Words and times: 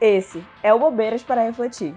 Esse 0.00 0.42
é 0.62 0.72
o 0.72 0.78
Bobeiras 0.78 1.22
para 1.22 1.42
Refletir. 1.42 1.94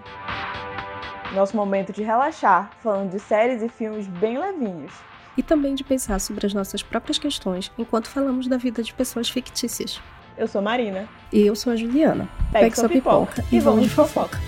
Nosso 1.32 1.56
momento 1.56 1.90
de 1.90 2.02
relaxar, 2.02 2.70
falando 2.82 3.10
de 3.10 3.18
séries 3.18 3.62
e 3.62 3.68
filmes 3.68 4.06
bem 4.06 4.38
levinhos. 4.38 4.92
E 5.38 5.42
também 5.42 5.74
de 5.74 5.82
pensar 5.82 6.20
sobre 6.20 6.46
as 6.46 6.52
nossas 6.52 6.82
próprias 6.82 7.18
questões 7.18 7.72
enquanto 7.78 8.08
falamos 8.08 8.46
da 8.46 8.58
vida 8.58 8.82
de 8.82 8.92
pessoas 8.92 9.30
fictícias. 9.30 10.02
Eu 10.36 10.46
sou 10.46 10.60
Marina. 10.60 11.08
E 11.32 11.46
eu 11.46 11.56
sou 11.56 11.72
a 11.72 11.76
Juliana. 11.76 12.28
Pegue, 12.52 12.64
Pegue 12.64 12.76
sua 12.76 12.88
pipoca, 12.90 13.36
pipoca 13.36 13.56
e 13.56 13.58
vamos 13.58 13.84
de 13.84 13.88
fofoca. 13.88 14.38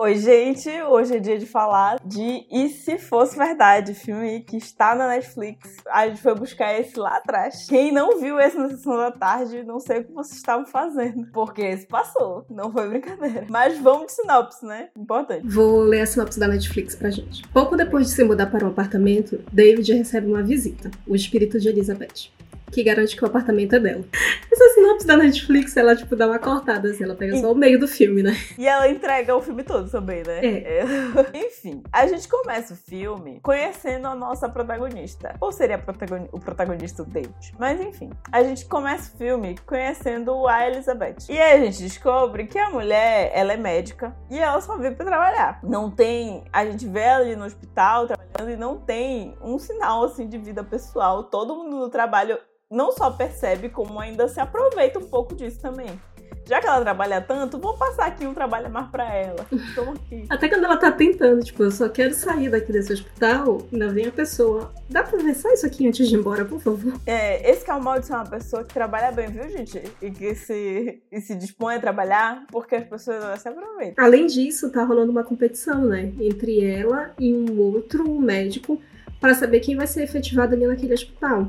Oi, 0.00 0.14
gente! 0.14 0.70
Hoje 0.82 1.16
é 1.16 1.18
dia 1.18 1.36
de 1.36 1.44
falar 1.44 1.98
de 2.04 2.46
E 2.52 2.68
Se 2.68 2.98
Fosse 2.98 3.36
Verdade, 3.36 3.94
filme 3.94 4.42
que 4.42 4.56
está 4.56 4.94
na 4.94 5.08
Netflix. 5.08 5.74
A 5.88 6.06
gente 6.06 6.22
foi 6.22 6.36
buscar 6.36 6.78
esse 6.78 6.96
lá 6.96 7.16
atrás. 7.16 7.66
Quem 7.68 7.90
não 7.90 8.20
viu 8.20 8.38
esse 8.38 8.56
na 8.56 8.68
sessão 8.68 8.96
da 8.96 9.10
tarde, 9.10 9.64
não 9.64 9.80
sei 9.80 9.98
o 9.98 10.04
que 10.04 10.12
vocês 10.12 10.36
estavam 10.36 10.64
fazendo. 10.66 11.26
Porque 11.32 11.62
esse 11.62 11.84
passou, 11.88 12.46
não 12.48 12.70
foi 12.70 12.88
brincadeira. 12.88 13.44
Mas 13.50 13.76
vamos 13.80 14.06
de 14.06 14.12
sinopse, 14.12 14.64
né? 14.64 14.88
Importante. 14.96 15.44
Vou 15.44 15.80
ler 15.80 16.02
a 16.02 16.06
sinopse 16.06 16.38
da 16.38 16.46
Netflix 16.46 16.94
pra 16.94 17.10
gente. 17.10 17.42
Pouco 17.48 17.76
depois 17.76 18.06
de 18.06 18.12
se 18.12 18.22
mudar 18.22 18.46
para 18.46 18.64
um 18.64 18.68
apartamento, 18.68 19.42
David 19.52 19.94
recebe 19.94 20.28
uma 20.28 20.44
visita, 20.44 20.92
o 21.08 21.16
espírito 21.16 21.58
de 21.58 21.70
Elizabeth 21.70 22.30
que 22.70 22.82
garante 22.82 23.16
que 23.16 23.24
o 23.24 23.26
apartamento 23.26 23.74
é 23.76 23.80
dela. 23.80 24.04
Essa 24.50 24.74
sinopse 24.74 25.06
da 25.06 25.16
Netflix, 25.16 25.76
ela, 25.76 25.94
tipo, 25.94 26.14
dá 26.16 26.26
uma 26.26 26.38
cortada, 26.38 26.90
assim, 26.90 27.04
ela 27.04 27.14
pega 27.14 27.36
e... 27.36 27.40
só 27.40 27.52
o 27.52 27.54
meio 27.54 27.78
do 27.78 27.88
filme, 27.88 28.22
né? 28.22 28.36
E 28.56 28.66
ela 28.66 28.88
entrega 28.88 29.34
o 29.34 29.40
filme 29.40 29.62
todo 29.62 29.90
também, 29.90 30.22
né? 30.24 30.44
É. 30.44 30.80
é. 30.80 30.84
Enfim, 31.46 31.82
a 31.92 32.06
gente 32.06 32.28
começa 32.28 32.74
o 32.74 32.76
filme 32.76 33.40
conhecendo 33.42 34.06
a 34.06 34.14
nossa 34.14 34.48
protagonista. 34.48 35.34
Ou 35.40 35.52
seria 35.52 35.82
o 36.32 36.40
protagonista 36.40 37.02
o 37.02 37.06
David. 37.06 37.54
Mas 37.58 37.80
enfim, 37.80 38.10
a 38.30 38.42
gente 38.42 38.66
começa 38.66 39.12
o 39.14 39.18
filme 39.18 39.56
conhecendo 39.66 40.46
a 40.46 40.66
Elizabeth. 40.66 41.16
E 41.28 41.38
aí 41.38 41.60
a 41.60 41.64
gente 41.64 41.82
descobre 41.82 42.46
que 42.46 42.58
a 42.58 42.70
mulher, 42.70 43.30
ela 43.34 43.52
é 43.52 43.56
médica 43.56 44.14
e 44.30 44.38
ela 44.38 44.60
só 44.60 44.76
vive 44.76 44.94
pra 44.94 45.06
trabalhar. 45.06 45.60
Não 45.62 45.90
tem. 45.90 46.44
A 46.52 46.64
gente 46.64 46.86
vê 46.86 47.00
ela 47.00 47.24
ali 47.24 47.36
no 47.36 47.44
hospital 47.44 48.06
trabalhando 48.06 48.50
e 48.50 48.56
não 48.56 48.78
tem 48.78 49.36
um 49.42 49.58
sinal 49.58 50.04
assim 50.04 50.28
de 50.28 50.38
vida 50.38 50.62
pessoal. 50.62 51.24
Todo 51.24 51.54
mundo 51.54 51.76
no 51.76 51.88
trabalho 51.88 52.38
não 52.70 52.92
só 52.92 53.10
percebe, 53.10 53.68
como 53.68 53.98
ainda 53.98 54.28
se 54.28 54.40
aproveita 54.40 54.98
um 54.98 55.08
pouco 55.08 55.34
disso 55.34 55.60
também. 55.60 55.98
Já 56.48 56.60
que 56.60 56.66
ela 56.66 56.80
trabalha 56.80 57.20
tanto, 57.20 57.58
vou 57.58 57.76
passar 57.76 58.06
aqui 58.06 58.26
um 58.26 58.32
trabalho 58.32 58.70
mais 58.70 58.88
pra 58.88 59.14
ela. 59.14 59.46
Toma 59.74 59.92
aqui. 59.92 60.24
Até 60.30 60.48
quando 60.48 60.64
ela 60.64 60.78
tá 60.78 60.90
tentando, 60.90 61.44
tipo, 61.44 61.62
eu 61.62 61.70
só 61.70 61.90
quero 61.90 62.14
sair 62.14 62.48
daqui 62.48 62.72
desse 62.72 62.90
hospital, 62.90 63.58
ainda 63.70 63.90
vem 63.90 64.06
a 64.06 64.10
pessoa. 64.10 64.72
Dá 64.88 65.02
pra 65.02 65.18
ver 65.18 65.34
só 65.34 65.52
isso 65.52 65.66
aqui 65.66 65.86
antes 65.86 66.08
de 66.08 66.14
ir 66.14 66.18
embora, 66.18 66.46
por 66.46 66.58
favor? 66.58 66.94
É, 67.04 67.50
esse 67.50 67.66
que 67.66 67.70
é 67.70 67.74
o 67.74 67.82
mal 67.82 68.00
de 68.00 68.06
ser 68.06 68.14
uma 68.14 68.24
pessoa 68.24 68.64
que 68.64 68.72
trabalha 68.72 69.12
bem, 69.12 69.28
viu, 69.28 69.46
gente? 69.50 69.82
E 70.00 70.10
que 70.10 70.34
se, 70.34 71.02
e 71.12 71.20
se 71.20 71.34
dispõe 71.34 71.74
a 71.74 71.80
trabalhar, 71.80 72.46
porque 72.50 72.76
as 72.76 72.84
pessoas 72.84 73.42
se 73.42 73.48
aproveitam. 73.48 74.02
Além 74.02 74.26
disso, 74.26 74.72
tá 74.72 74.82
rolando 74.84 75.12
uma 75.12 75.24
competição, 75.24 75.84
né? 75.84 76.14
Entre 76.18 76.64
ela 76.64 77.10
e 77.18 77.34
um 77.34 77.60
outro 77.60 78.18
médico 78.18 78.80
para 79.20 79.34
saber 79.34 79.60
quem 79.60 79.76
vai 79.76 79.86
ser 79.86 80.02
efetivado 80.02 80.54
ali 80.54 80.66
naquele 80.66 80.94
hospital. 80.94 81.48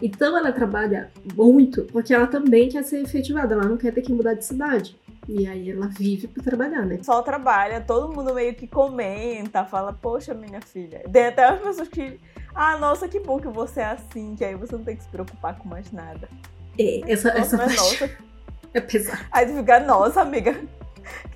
Então 0.00 0.36
ela 0.36 0.52
trabalha 0.52 1.10
muito 1.34 1.84
porque 1.84 2.14
ela 2.14 2.26
também 2.26 2.68
quer 2.68 2.84
ser 2.84 3.02
efetivada, 3.02 3.54
ela 3.54 3.64
não 3.64 3.76
quer 3.76 3.92
ter 3.92 4.02
que 4.02 4.12
mudar 4.12 4.34
de 4.34 4.44
cidade. 4.44 4.96
E 5.28 5.46
aí 5.46 5.70
ela 5.70 5.88
vive 5.88 6.26
para 6.26 6.42
trabalhar, 6.42 6.86
né? 6.86 7.00
Só 7.02 7.20
trabalha, 7.20 7.80
todo 7.80 8.14
mundo 8.14 8.32
meio 8.32 8.54
que 8.54 8.66
comenta, 8.66 9.64
fala, 9.64 9.92
poxa, 9.92 10.32
minha 10.32 10.60
filha. 10.60 11.02
Tem 11.12 11.26
até 11.26 11.44
as 11.44 11.60
pessoas 11.60 11.88
que, 11.88 12.18
ah, 12.54 12.78
nossa, 12.78 13.06
que 13.08 13.20
bom 13.20 13.38
que 13.38 13.48
você 13.48 13.80
é 13.80 13.86
assim, 13.86 14.34
que 14.36 14.44
aí 14.44 14.54
você 14.54 14.74
não 14.74 14.84
tem 14.84 14.96
que 14.96 15.02
se 15.02 15.08
preocupar 15.08 15.58
com 15.58 15.68
mais 15.68 15.92
nada. 15.92 16.28
É, 16.78 17.12
essa, 17.12 17.34
nossa, 17.34 17.56
essa 17.56 17.56
é 17.62 17.76
nossa. 17.76 18.10
É 18.72 18.80
pesado. 18.80 19.18
Aí 19.30 19.46
tu 19.46 19.54
fica, 19.54 19.80
nossa, 19.80 20.22
amiga, 20.22 20.56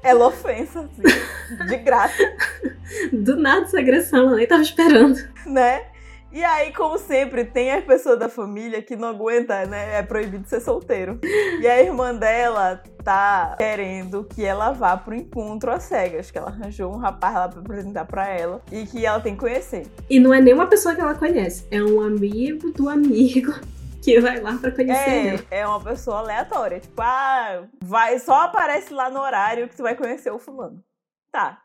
ela 0.02 0.26
ofensa, 0.28 0.80
assim, 0.80 1.66
de 1.66 1.76
graça. 1.78 2.22
Do 3.12 3.36
nada 3.36 3.66
essa 3.66 3.78
agressão, 3.78 4.28
ela 4.28 4.36
nem 4.36 4.46
tava 4.46 4.62
esperando. 4.62 5.18
Né? 5.44 5.84
E 6.32 6.42
aí, 6.42 6.72
como 6.72 6.98
sempre, 6.98 7.44
tem 7.44 7.70
as 7.70 7.84
pessoas 7.84 8.18
da 8.18 8.28
família 8.28 8.80
que 8.80 8.96
não 8.96 9.08
aguenta, 9.08 9.66
né? 9.66 9.98
É 9.98 10.02
proibido 10.02 10.48
ser 10.48 10.60
solteiro. 10.60 11.20
E 11.60 11.68
a 11.68 11.82
irmã 11.82 12.14
dela 12.14 12.82
tá 13.04 13.54
querendo 13.58 14.24
que 14.24 14.42
ela 14.42 14.72
vá 14.72 14.96
pro 14.96 15.14
encontro 15.14 15.70
às 15.70 15.82
cegas, 15.82 16.30
que 16.30 16.38
ela 16.38 16.48
arranjou 16.48 16.90
um 16.90 16.96
rapaz 16.96 17.34
lá 17.34 17.48
pra 17.48 17.60
apresentar 17.60 18.06
pra 18.06 18.28
ela 18.28 18.62
e 18.72 18.86
que 18.86 19.04
ela 19.04 19.20
tem 19.20 19.34
que 19.34 19.40
conhecer. 19.40 19.86
E 20.08 20.18
não 20.18 20.32
é 20.32 20.40
nem 20.40 20.54
uma 20.54 20.66
pessoa 20.66 20.94
que 20.94 21.02
ela 21.02 21.14
conhece, 21.14 21.66
é 21.70 21.82
um 21.82 22.00
amigo 22.00 22.72
do 22.72 22.88
amigo 22.88 23.52
que 24.02 24.18
vai 24.18 24.40
lá 24.40 24.56
pra 24.56 24.70
conhecer 24.70 25.10
é, 25.10 25.26
ela. 25.26 25.44
É 25.50 25.66
uma 25.66 25.80
pessoa 25.80 26.18
aleatória. 26.20 26.80
Tipo, 26.80 27.02
ah, 27.02 27.64
vai, 27.82 28.18
só 28.18 28.44
aparece 28.44 28.94
lá 28.94 29.10
no 29.10 29.20
horário 29.20 29.68
que 29.68 29.76
tu 29.76 29.82
vai 29.82 29.94
conhecer 29.94 30.30
o 30.30 30.38
fulano. 30.38 30.82
Tá, 31.30 31.60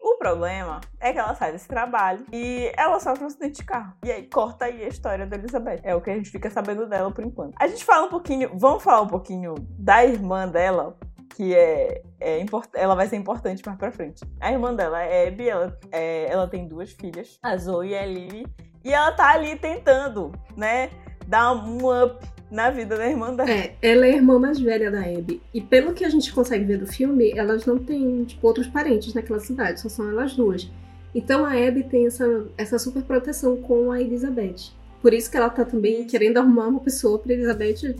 o 0.00 0.18
problema 0.18 0.80
é 1.00 1.12
que 1.12 1.18
ela 1.18 1.34
sai 1.34 1.52
desse 1.52 1.68
trabalho 1.68 2.24
e 2.32 2.72
ela 2.76 3.00
sofre 3.00 3.24
um 3.24 3.26
acidente 3.26 3.60
de 3.60 3.64
carro. 3.64 3.94
E 4.04 4.10
aí 4.10 4.28
corta 4.28 4.66
aí 4.66 4.84
a 4.84 4.88
história 4.88 5.26
da 5.26 5.36
Elizabeth. 5.36 5.80
É 5.82 5.94
o 5.94 6.00
que 6.00 6.10
a 6.10 6.14
gente 6.14 6.30
fica 6.30 6.50
sabendo 6.50 6.86
dela 6.86 7.10
por 7.10 7.24
enquanto. 7.24 7.54
A 7.58 7.66
gente 7.66 7.84
fala 7.84 8.06
um 8.06 8.10
pouquinho, 8.10 8.50
vamos 8.54 8.82
falar 8.82 9.02
um 9.02 9.08
pouquinho 9.08 9.54
da 9.78 10.04
irmã 10.04 10.48
dela, 10.48 10.96
que 11.34 11.54
é, 11.54 12.02
é 12.20 12.44
ela 12.74 12.94
vai 12.94 13.08
ser 13.08 13.16
importante 13.16 13.62
mais 13.66 13.78
pra 13.78 13.90
frente. 13.90 14.24
A 14.40 14.52
irmã 14.52 14.74
dela 14.74 15.02
é 15.02 15.28
Abby, 15.28 15.48
ela, 15.48 15.78
é, 15.92 16.30
ela 16.30 16.48
tem 16.48 16.66
duas 16.66 16.92
filhas, 16.92 17.38
a 17.42 17.56
Zoe 17.56 17.90
e 17.90 17.98
a 17.98 18.06
Lily. 18.06 18.46
E 18.84 18.92
ela 18.92 19.10
tá 19.12 19.32
ali 19.32 19.56
tentando, 19.56 20.30
né, 20.56 20.90
dar 21.26 21.52
um 21.52 22.04
up 22.04 22.35
na 22.50 22.70
vida 22.70 22.96
da 22.96 23.08
irmã 23.08 23.34
dela. 23.34 23.50
É, 23.50 23.74
ela 23.82 24.06
é 24.06 24.12
a 24.12 24.16
irmã 24.16 24.38
mais 24.38 24.58
velha 24.58 24.90
da 24.90 25.00
Abby. 25.00 25.40
E 25.52 25.60
pelo 25.60 25.92
que 25.92 26.04
a 26.04 26.08
gente 26.08 26.32
consegue 26.32 26.64
ver 26.64 26.78
do 26.78 26.86
filme, 26.86 27.32
elas 27.36 27.66
não 27.66 27.78
têm, 27.78 28.24
tipo, 28.24 28.46
outros 28.46 28.66
parentes 28.66 29.14
naquela 29.14 29.40
cidade, 29.40 29.80
só 29.80 29.88
são 29.88 30.08
elas 30.08 30.34
duas. 30.34 30.70
Então 31.14 31.44
a 31.44 31.52
Abby 31.52 31.82
tem 31.84 32.06
essa, 32.06 32.46
essa 32.56 32.78
super 32.78 33.02
proteção 33.02 33.56
com 33.56 33.90
a 33.90 34.00
Elizabeth. 34.00 34.72
Por 35.00 35.14
isso 35.14 35.30
que 35.30 35.36
ela 35.36 35.48
tá 35.48 35.64
também 35.64 36.04
querendo 36.04 36.38
arrumar 36.38 36.66
uma 36.66 36.80
pessoa 36.80 37.18
pra 37.18 37.32
Elizabeth 37.32 37.94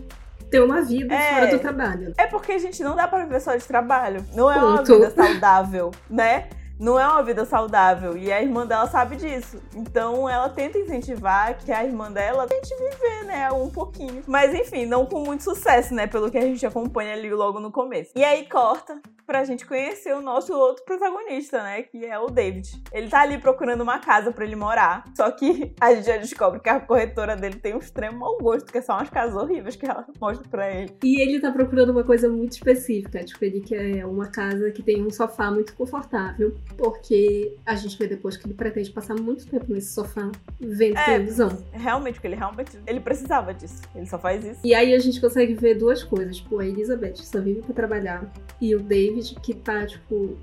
ter 0.51 0.61
uma 0.61 0.81
vida 0.83 1.15
é, 1.15 1.35
fora 1.35 1.47
do 1.47 1.59
trabalho. 1.59 2.15
É 2.17 2.27
porque, 2.27 2.59
gente, 2.59 2.83
não 2.83 2.95
dá 2.95 3.09
pra 3.09 3.25
viver 3.25 3.41
só 3.41 3.57
de 3.57 3.65
trabalho. 3.65 4.25
Não 4.35 4.51
é 4.51 4.57
uma 4.57 4.83
vida 4.83 5.11
saudável, 5.11 5.91
né? 6.09 6.49
Não 6.79 6.99
é 6.99 7.07
uma 7.07 7.23
vida 7.23 7.45
saudável. 7.45 8.17
E 8.17 8.33
a 8.33 8.43
irmã 8.43 8.67
dela 8.67 8.87
sabe 8.87 9.17
disso. 9.17 9.61
Então 9.75 10.29
ela 10.29 10.49
tenta 10.49 10.79
incentivar 10.79 11.57
que 11.59 11.73
a 11.73 11.85
irmã 11.85 12.11
dela 12.11 12.47
tente 12.47 12.75
viver, 12.75 13.25
né? 13.25 13.51
Um 13.51 13.71
pouquinho. 13.71 14.23
Mas 14.27 14.55
enfim, 14.55 14.87
não 14.87 15.07
com 15.07 15.21
muito 15.21 15.43
sucesso, 15.43 15.95
né? 15.95 16.07
Pelo 16.07 16.31
que 16.31 16.39
a 16.39 16.43
gente 16.43 16.65
acompanha 16.67 17.15
ali 17.15 17.31
logo 17.31 17.61
no 17.61 17.71
começo. 17.71 18.13
E 18.15 18.25
aí 18.25 18.49
corta 18.49 19.01
pra 19.27 19.45
gente 19.45 19.67
conhecer 19.67 20.15
o 20.15 20.23
nosso 20.23 20.53
outro 20.55 20.85
protagonista, 20.85 21.63
né? 21.63 21.83
Que 21.83 22.05
é 22.07 22.19
o 22.19 22.27
David. 22.27 22.81
Ele 22.93 23.09
tá 23.09 23.21
ali 23.21 23.39
procurando 23.39 23.81
uma 23.81 23.99
casa 23.99 24.31
para 24.31 24.45
ele 24.45 24.57
morar. 24.57 25.05
Só 25.17 25.31
que 25.31 25.75
a 25.81 25.95
gente 25.95 26.07
já 26.07 26.17
descobre 26.17 26.61
que 26.61 26.69
a 26.69 26.81
corretora 26.81 27.37
dele 27.37 27.57
tem 27.57 27.75
um 27.75 27.79
extremo 27.79 28.19
mau 28.19 28.39
gosto, 28.39 28.73
que 28.73 28.81
são 28.81 28.97
umas 28.97 29.11
casas 29.11 29.37
horríveis 29.37 29.75
que 29.75 29.87
ela 29.87 30.07
mostra 30.21 30.49
pra 30.49 30.73
ele. 30.73 30.97
E 31.03 31.21
ele 31.21 31.41
tá 31.41 31.51
procurando 31.51 31.91
uma 31.91 32.05
coisa 32.05 32.29
muito 32.29 32.53
específica. 32.53 33.23
Tipo, 33.25 33.45
ele 33.45 33.61
quer 33.61 34.07
uma 34.07 34.29
casa 34.29 34.71
que 34.71 34.83
tem 34.83 35.05
um 35.05 35.11
sofá 35.11 35.51
muito 35.51 35.75
confortável. 35.75 36.55
Porque 36.77 37.57
a 37.67 37.75
gente 37.75 37.99
vê 37.99 38.07
depois 38.07 38.37
que 38.37 38.47
ele 38.47 38.55
pretende 38.55 38.91
passar 38.91 39.15
muito 39.15 39.47
tempo 39.47 39.73
nesse 39.73 39.93
sofá 39.93 40.31
vendo 40.61 40.97
é, 40.99 41.05
televisão. 41.05 41.49
Realmente, 41.73 42.15
porque 42.15 42.29
ele 42.29 42.37
realmente 42.37 42.79
ele 42.87 43.01
precisava 43.01 43.53
disso. 43.53 43.83
Ele 43.95 44.07
só 44.07 44.19
faz 44.19 44.45
isso. 44.45 44.61
E 44.63 44.75
aí 44.75 44.95
a 44.95 44.99
gente 44.99 45.21
consegue 45.21 45.55
ver 45.55 45.75
duas 45.75 46.05
coisas. 46.05 46.37
Tipo, 46.37 46.61
a 46.61 46.67
Elizabeth 46.67 47.17
só 47.17 47.41
vive 47.41 47.63
pra 47.63 47.75
trabalhar. 47.75 48.31
E 48.61 48.75
o 48.75 48.81
David 48.81 49.16
David 49.17 49.35
que 49.41 49.55
tá, 49.55 49.87
tipo, 49.87 50.37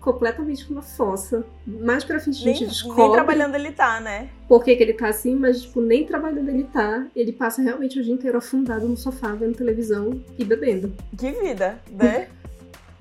completamente 0.00 0.68
numa 0.70 0.82
fossa. 0.82 1.44
Mais 1.66 2.04
pra 2.04 2.20
frente 2.20 2.42
a 2.42 2.44
gente 2.44 2.60
nem, 2.60 2.68
descobre. 2.68 3.02
Nem 3.02 3.12
trabalhando 3.12 3.54
ele 3.54 3.72
tá, 3.72 4.00
né? 4.00 4.28
Por 4.48 4.62
que, 4.64 4.74
que 4.76 4.82
ele 4.82 4.92
tá 4.92 5.08
assim, 5.08 5.34
mas, 5.34 5.62
tipo, 5.62 5.80
nem 5.80 6.04
trabalhando 6.04 6.48
ele 6.48 6.64
tá. 6.64 7.06
Ele 7.14 7.32
passa 7.32 7.62
realmente 7.62 7.98
o 7.98 8.02
dia 8.02 8.12
inteiro 8.12 8.38
afundado 8.38 8.86
no 8.88 8.96
sofá, 8.96 9.32
vendo 9.32 9.56
televisão 9.56 10.20
e 10.38 10.44
bebendo. 10.44 10.92
Que 11.16 11.32
vida, 11.32 11.78
né? 11.90 12.28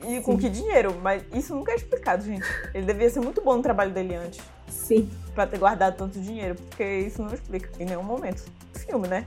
E 0.07 0.21
com 0.21 0.33
Sim. 0.33 0.37
que 0.37 0.49
dinheiro? 0.49 0.95
Mas 1.01 1.23
isso 1.33 1.55
nunca 1.55 1.71
é 1.71 1.75
explicado, 1.75 2.23
gente. 2.23 2.45
Ele 2.73 2.85
devia 2.85 3.09
ser 3.09 3.21
muito 3.21 3.41
bom 3.41 3.55
no 3.55 3.63
trabalho 3.63 3.91
dele 3.91 4.15
antes. 4.15 4.39
Sim. 4.67 5.09
Pra 5.33 5.47
ter 5.47 5.57
guardado 5.57 5.97
tanto 5.97 6.19
dinheiro, 6.19 6.55
porque 6.55 6.83
isso 6.83 7.21
não 7.23 7.33
explica 7.33 7.69
em 7.79 7.85
nenhum 7.85 8.03
momento. 8.03 8.43
Filme, 8.73 9.07
né? 9.07 9.25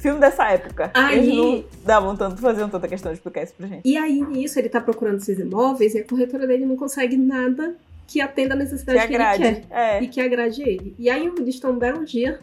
Filme 0.00 0.20
dessa 0.20 0.50
época. 0.50 0.90
Aí... 0.94 1.18
Eles 1.18 1.36
não 1.36 1.64
davam 1.84 2.16
tanto, 2.16 2.40
faziam 2.40 2.68
tanta 2.68 2.88
questão 2.88 3.12
de 3.12 3.18
explicar 3.18 3.42
isso 3.44 3.54
pra 3.54 3.66
gente. 3.66 3.82
E 3.84 3.96
aí, 3.96 4.20
nisso, 4.20 4.58
ele 4.58 4.68
tá 4.68 4.80
procurando 4.80 5.18
esses 5.18 5.38
imóveis 5.38 5.94
e 5.94 5.98
a 5.98 6.04
corretora 6.04 6.46
dele 6.46 6.66
não 6.66 6.76
consegue 6.76 7.16
nada 7.16 7.76
que 8.06 8.20
atenda 8.20 8.54
a 8.54 8.56
necessidade 8.56 9.00
que, 9.00 9.06
que 9.06 9.14
ele 9.14 9.38
quer. 9.38 9.64
É. 9.70 10.02
E 10.02 10.08
que 10.08 10.20
agrade 10.20 10.62
ele. 10.62 10.94
E 10.98 11.08
aí, 11.08 11.26
eles 11.26 11.54
estão 11.54 11.72
um 11.72 11.78
belo 11.78 12.04
dia 12.04 12.40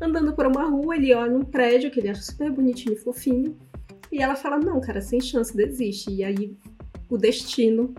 andando 0.00 0.32
por 0.32 0.46
uma 0.46 0.64
rua, 0.64 0.96
ele 0.96 1.14
olha 1.14 1.36
um 1.36 1.44
prédio 1.44 1.90
que 1.90 2.00
ele 2.00 2.08
acha 2.08 2.22
super 2.22 2.50
bonitinho 2.50 2.94
e 2.94 2.98
fofinho. 2.98 3.56
E 4.12 4.22
ela 4.22 4.36
fala: 4.36 4.58
Não, 4.58 4.80
cara, 4.80 5.00
sem 5.00 5.20
chance, 5.20 5.56
desiste. 5.56 6.10
E 6.10 6.22
aí, 6.22 6.56
o 7.08 7.16
destino 7.16 7.94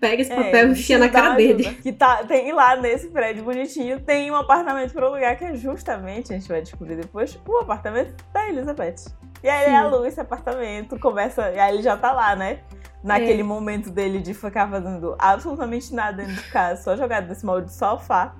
pega 0.00 0.22
esse 0.22 0.32
é, 0.32 0.36
papel 0.36 0.66
é, 0.66 0.68
e 0.68 0.72
enfia 0.72 0.98
na 0.98 1.08
cara 1.08 1.34
dele. 1.34 1.64
Que 1.82 1.92
tá, 1.92 2.24
tem 2.24 2.52
lá 2.52 2.76
nesse 2.76 3.08
prédio 3.08 3.44
bonitinho, 3.44 4.00
tem 4.00 4.30
um 4.30 4.36
apartamento 4.36 4.92
para 4.92 5.06
alugar 5.06 5.36
que 5.36 5.44
é 5.44 5.54
justamente, 5.54 6.32
a 6.32 6.38
gente 6.38 6.48
vai 6.48 6.62
descobrir 6.62 6.96
depois, 6.96 7.38
o 7.46 7.58
apartamento 7.58 8.14
da 8.32 8.48
Elizabeth. 8.48 9.12
E 9.42 9.48
aí 9.48 9.66
ele 9.66 9.76
aluga 9.76 10.08
esse 10.08 10.20
apartamento, 10.20 10.98
começa. 10.98 11.50
E 11.50 11.58
aí 11.58 11.74
ele 11.74 11.82
já 11.82 11.96
tá 11.96 12.12
lá, 12.12 12.34
né? 12.34 12.60
Naquele 13.02 13.40
é. 13.40 13.44
momento 13.44 13.90
dele 13.90 14.18
de 14.18 14.34
ficar 14.34 14.68
fazendo 14.68 15.14
absolutamente 15.18 15.94
nada 15.94 16.24
dentro 16.24 16.42
de 16.42 16.50
casa, 16.50 16.82
só 16.82 16.96
jogado 16.96 17.28
nesse 17.28 17.46
molde 17.46 17.68
de 17.68 17.74
sofá. 17.74 18.34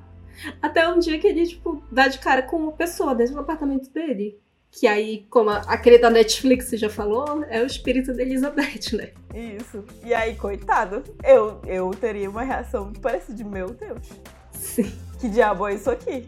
Até 0.61 0.89
um 0.89 0.99
dia 0.99 1.19
que 1.19 1.27
ele, 1.27 1.47
tipo, 1.47 1.83
dá 1.91 2.09
de 2.09 2.19
cara 2.19 2.43
com 2.43 2.57
uma 2.57 2.73
pessoa 2.73 3.15
dentro 3.15 3.35
do 3.35 3.41
apartamento 3.41 3.91
dele. 3.93 4.41
Que 4.71 4.87
aí, 4.87 5.27
como 5.31 5.51
aquele 5.51 5.99
da 5.99 6.11
Netflix 6.11 6.71
já 6.71 6.91
falou, 6.91 7.45
é 7.49 7.63
o 7.63 7.67
espírito 7.67 8.15
da 8.15 8.23
Elizabeth, 8.23 8.97
né? 8.97 9.11
Isso. 9.35 9.85
E 10.05 10.13
aí, 10.13 10.37
coitado, 10.37 11.03
eu, 11.25 11.61
eu 11.67 11.91
teria 11.91 12.29
uma 12.29 12.43
reação 12.43 12.93
parecida 12.93 13.35
de 13.35 13.45
meu 13.45 13.69
Deus. 13.71 14.09
Sim. 14.53 14.93
Que 15.19 15.29
diabo 15.29 15.67
é 15.67 15.75
isso 15.75 15.91
aqui? 15.91 16.27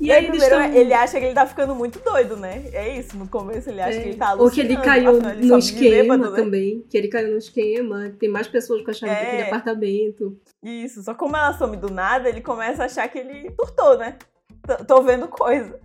E, 0.00 0.06
e 0.06 0.12
aí, 0.12 0.26
primeiro, 0.26 0.60
estão... 0.60 0.74
ele 0.74 0.92
acha 0.94 1.18
que 1.18 1.26
ele 1.26 1.34
tá 1.34 1.46
ficando 1.46 1.74
muito 1.74 1.98
doido, 2.00 2.36
né? 2.36 2.64
É 2.72 2.98
isso, 2.98 3.16
no 3.16 3.28
começo 3.28 3.68
ele 3.68 3.80
acha 3.80 3.98
é. 3.98 4.02
que 4.02 4.08
ele 4.08 4.16
tá 4.16 4.30
alucinando. 4.30 4.44
Ou 4.44 4.50
que 4.50 4.60
ele 4.60 4.76
caiu 4.76 5.30
ele 5.30 5.46
no 5.46 5.58
esquema 5.58 6.16
bêbado, 6.16 6.30
né? 6.30 6.42
também. 6.42 6.84
Que 6.88 6.98
ele 6.98 7.08
caiu 7.08 7.30
no 7.30 7.38
esquema, 7.38 8.10
tem 8.18 8.28
mais 8.28 8.48
pessoas 8.48 8.82
com 8.82 8.90
a 8.90 8.94
chave 8.94 9.12
é. 9.12 9.24
daquele 9.24 9.42
apartamento. 9.42 10.38
Isso, 10.62 11.02
só 11.02 11.14
como 11.14 11.36
ela 11.36 11.52
some 11.52 11.76
do 11.76 11.90
nada, 11.90 12.28
ele 12.28 12.40
começa 12.40 12.82
a 12.82 12.86
achar 12.86 13.08
que 13.08 13.18
ele 13.18 13.50
turtou, 13.50 13.98
né? 13.98 14.16
T 14.66 14.84
Tô 14.84 15.02
vendo 15.02 15.28
coisa. 15.28 15.78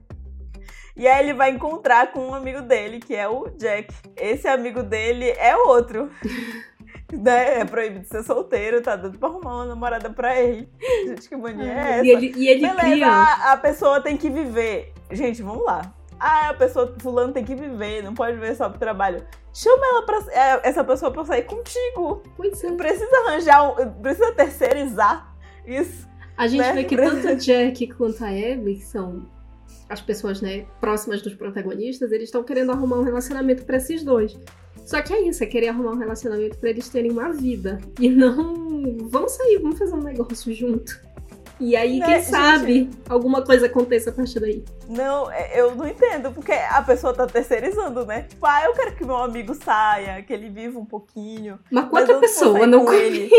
E 0.95 1.07
aí 1.07 1.25
ele 1.25 1.33
vai 1.33 1.51
encontrar 1.51 2.11
com 2.11 2.19
um 2.29 2.33
amigo 2.33 2.61
dele, 2.61 2.99
que 2.99 3.13
é 3.13 3.27
o 3.27 3.49
Jack. 3.57 3.93
Esse 4.15 4.47
amigo 4.47 4.81
dele 4.81 5.29
é 5.31 5.55
outro. 5.55 6.09
né? 7.11 7.59
É 7.59 7.65
proibido 7.65 8.07
ser 8.07 8.23
solteiro, 8.23 8.81
tá 8.81 8.95
dando 8.95 9.17
pra 9.17 9.29
arrumar 9.29 9.55
uma 9.55 9.65
namorada 9.65 10.09
pra 10.09 10.39
ele. 10.39 10.69
Gente, 11.05 11.29
que 11.29 11.35
mania 11.35 11.71
é 11.71 11.91
essa? 11.91 12.05
E 12.05 12.09
ele, 12.09 12.33
e 12.35 12.47
ele 12.47 12.61
Beleza, 12.61 12.81
cria... 12.81 13.07
a, 13.07 13.53
a 13.53 13.57
pessoa 13.57 14.01
tem 14.01 14.17
que 14.17 14.29
viver. 14.29 14.93
Gente, 15.11 15.41
vamos 15.41 15.65
lá. 15.65 15.93
Ah, 16.19 16.49
a 16.49 16.53
pessoa, 16.53 16.95
fulano 16.99 17.33
tem 17.33 17.43
que 17.43 17.55
viver, 17.55 18.01
não 18.01 18.13
pode 18.13 18.37
viver 18.37 18.55
só 18.55 18.69
pro 18.69 18.79
trabalho. 18.79 19.25
Chama 19.53 19.85
ela 19.85 20.05
pra, 20.05 20.17
é, 20.31 20.69
essa 20.69 20.83
pessoa 20.83 21.11
pra 21.11 21.25
sair 21.25 21.43
contigo. 21.43 22.23
Pois 22.35 22.63
é. 22.63 22.71
Precisa 22.71 23.17
arranjar, 23.27 23.63
um, 23.63 23.91
precisa 24.01 24.31
terceirizar 24.33 25.35
isso. 25.65 26.07
A 26.37 26.47
gente 26.47 26.61
né? 26.61 26.73
vê 26.73 26.83
que 26.83 26.95
tanto 26.95 27.27
o 27.27 27.35
Jack 27.35 27.87
quanto 27.93 28.23
a 28.23 28.29
Abby, 28.29 28.75
que 28.75 28.85
são 28.85 29.25
as 29.89 30.01
pessoas 30.01 30.41
né, 30.41 30.65
próximas 30.79 31.21
dos 31.21 31.33
protagonistas, 31.33 32.11
eles 32.11 32.25
estão 32.25 32.43
querendo 32.43 32.71
arrumar 32.71 32.99
um 32.99 33.03
relacionamento 33.03 33.63
para 33.65 33.77
esses 33.77 34.03
dois. 34.03 34.37
Só 34.85 35.01
que 35.01 35.13
é 35.13 35.27
isso, 35.27 35.43
é 35.43 35.47
querer 35.47 35.69
arrumar 35.69 35.91
um 35.91 35.97
relacionamento 35.97 36.57
para 36.57 36.69
eles 36.69 36.89
terem 36.89 37.11
uma 37.11 37.31
vida. 37.31 37.79
E 37.99 38.09
não. 38.09 38.97
Vamos 39.09 39.31
sair, 39.31 39.59
vamos 39.59 39.79
fazer 39.79 39.93
um 39.93 40.03
negócio 40.03 40.53
junto. 40.53 40.99
E 41.59 41.75
aí, 41.75 41.99
né, 41.99 42.05
quem 42.05 42.15
gente, 42.15 42.29
sabe, 42.29 42.89
alguma 43.09 43.41
coisa 43.43 43.67
aconteça 43.67 44.09
a 44.09 44.13
partir 44.13 44.39
daí. 44.39 44.63
Não, 44.89 45.31
é, 45.31 45.59
eu 45.59 45.73
não 45.73 45.87
entendo, 45.87 46.31
porque 46.31 46.51
a 46.51 46.81
pessoa 46.81 47.13
tá 47.13 47.25
terceirizando, 47.25 48.05
né? 48.05 48.23
Tipo, 48.23 48.45
ah, 48.45 48.63
eu 48.65 48.73
quero 48.73 48.95
que 48.95 49.05
meu 49.05 49.17
amigo 49.17 49.53
saia, 49.55 50.21
que 50.21 50.33
ele 50.33 50.49
viva 50.49 50.77
um 50.77 50.85
pouquinho. 50.85 51.59
Mas 51.71 51.85
com 51.85 51.97
outra 51.97 52.19
pessoa, 52.19 52.67
não 52.67 52.85
com 52.85 52.93
ele. 52.93 53.29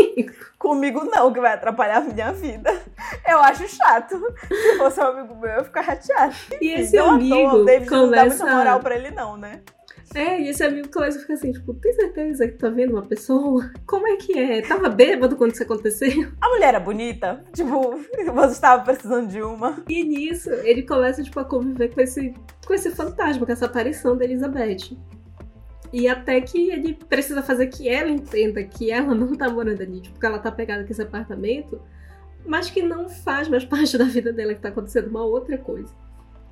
Comigo 0.57 1.03
não, 1.05 1.31
que 1.31 1.39
vai 1.39 1.53
atrapalhar 1.53 1.97
a 1.97 2.01
minha 2.01 2.31
vida. 2.31 2.81
Eu 3.27 3.39
acho 3.39 3.67
chato. 3.67 4.19
Se 4.47 4.77
fosse 4.77 4.99
um 4.99 5.03
amigo 5.03 5.35
meu, 5.35 5.49
eu 5.51 5.57
ia 5.57 5.63
ficar 5.63 5.83
chateado. 5.83 6.35
E 6.59 6.71
esse 6.71 6.97
não 6.97 7.11
amigo. 7.11 7.57
O 7.57 7.65
David 7.65 7.89
começa... 7.89 8.05
não 8.05 8.11
dá 8.11 8.25
muita 8.25 8.45
moral 8.45 8.79
pra 8.79 8.95
ele, 8.95 9.11
não, 9.11 9.37
né? 9.37 9.61
É, 10.15 10.41
e 10.41 10.49
esse 10.49 10.63
amigo 10.63 10.89
começa 10.89 11.17
a 11.17 11.21
ficar 11.21 11.33
assim, 11.33 11.51
tipo, 11.51 11.73
tem 11.73 11.93
certeza 11.93 12.47
que 12.47 12.57
tá 12.57 12.69
vendo 12.69 12.91
uma 12.93 13.05
pessoa? 13.05 13.69
Como 13.85 14.07
é 14.07 14.15
que 14.15 14.37
é? 14.37 14.61
Tava 14.61 14.89
bêbado 14.89 15.35
quando 15.35 15.53
isso 15.53 15.63
aconteceu? 15.63 16.31
A 16.39 16.49
mulher 16.49 16.69
era 16.69 16.79
bonita? 16.79 17.43
Tipo, 17.53 17.97
você 18.33 18.53
estava 18.53 18.83
precisando 18.83 19.29
de 19.29 19.41
uma. 19.41 19.83
E 19.87 20.03
nisso, 20.03 20.49
ele 20.63 20.83
começa, 20.83 21.21
tipo, 21.21 21.39
a 21.39 21.45
conviver 21.45 21.93
com 21.93 22.01
esse, 22.01 22.33
com 22.65 22.73
esse 22.73 22.89
fantasma, 22.91 23.45
com 23.45 23.51
essa 23.51 23.65
aparição 23.65 24.17
da 24.17 24.23
Elizabeth. 24.23 24.97
E 25.91 26.07
até 26.07 26.41
que 26.41 26.69
ele 26.69 26.93
precisa 26.93 27.41
fazer 27.41 27.67
que 27.67 27.87
ela 27.87 28.09
entenda 28.09 28.63
que 28.63 28.91
ela 28.91 29.13
não 29.13 29.35
tá 29.35 29.49
morando 29.49 29.81
ali, 29.81 30.01
tipo, 30.01 30.19
que 30.19 30.25
ela 30.25 30.39
tá 30.39 30.51
pegada 30.51 30.83
com 30.83 30.91
esse 30.91 31.01
apartamento, 31.01 31.81
mas 32.45 32.69
que 32.69 32.81
não 32.81 33.09
faz 33.09 33.47
mais 33.47 33.63
parte 33.65 33.97
da 33.97 34.05
vida 34.05 34.31
dela, 34.31 34.53
que 34.53 34.61
tá 34.61 34.69
acontecendo 34.69 35.09
uma 35.09 35.23
outra 35.23 35.57
coisa. 35.57 35.93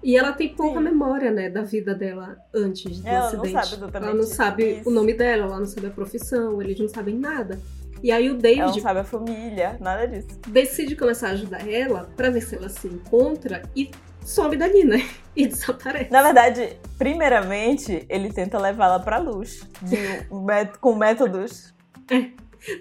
E 0.06 0.16
ela 0.16 0.32
tem 0.34 0.50
pouca 0.50 0.78
Sim. 0.78 0.84
memória, 0.84 1.32
né, 1.32 1.50
da 1.50 1.64
vida 1.64 1.96
dela 1.96 2.38
antes 2.54 3.00
do 3.00 3.08
ela 3.08 3.26
acidente. 3.26 3.54
Não 3.54 3.64
sabe 3.64 3.98
ela 3.98 4.14
não 4.14 4.24
sabe 4.24 4.64
isso. 4.74 4.90
o 4.90 4.94
nome 4.94 5.16
dela, 5.16 5.46
ela 5.46 5.58
não 5.58 5.66
sabe 5.66 5.88
a 5.88 5.90
profissão, 5.90 6.62
eles 6.62 6.80
não 6.80 6.88
sabem 6.88 7.18
nada. 7.18 7.60
E 8.04 8.12
aí 8.12 8.30
o 8.30 8.36
David. 8.38 8.62
Ela 8.62 8.72
não 8.72 8.80
sabe 8.82 9.00
a 9.00 9.04
família, 9.04 9.78
nada 9.82 10.06
disso. 10.06 10.28
Decide 10.48 10.96
começar 10.96 11.30
a 11.30 11.32
ajudar 11.32 11.68
ela 11.68 12.08
para 12.16 12.30
ver 12.30 12.42
se 12.42 12.56
ela 12.56 12.70
se 12.70 12.88
encontra 12.88 13.64
e 13.76 13.90
some 14.24 14.56
dali, 14.56 14.84
né? 14.84 15.04
E 15.36 15.48
desaparece. 15.48 16.10
Na 16.12 16.24
verdade, 16.24 16.78
primeiramente, 16.98 18.06
ele 18.08 18.32
tenta 18.32 18.58
levá-la 18.58 19.00
pra 19.00 19.18
luz. 19.18 19.70
De, 19.82 20.78
com 20.80 20.96
métodos. 20.96 21.74
É. 22.10 22.30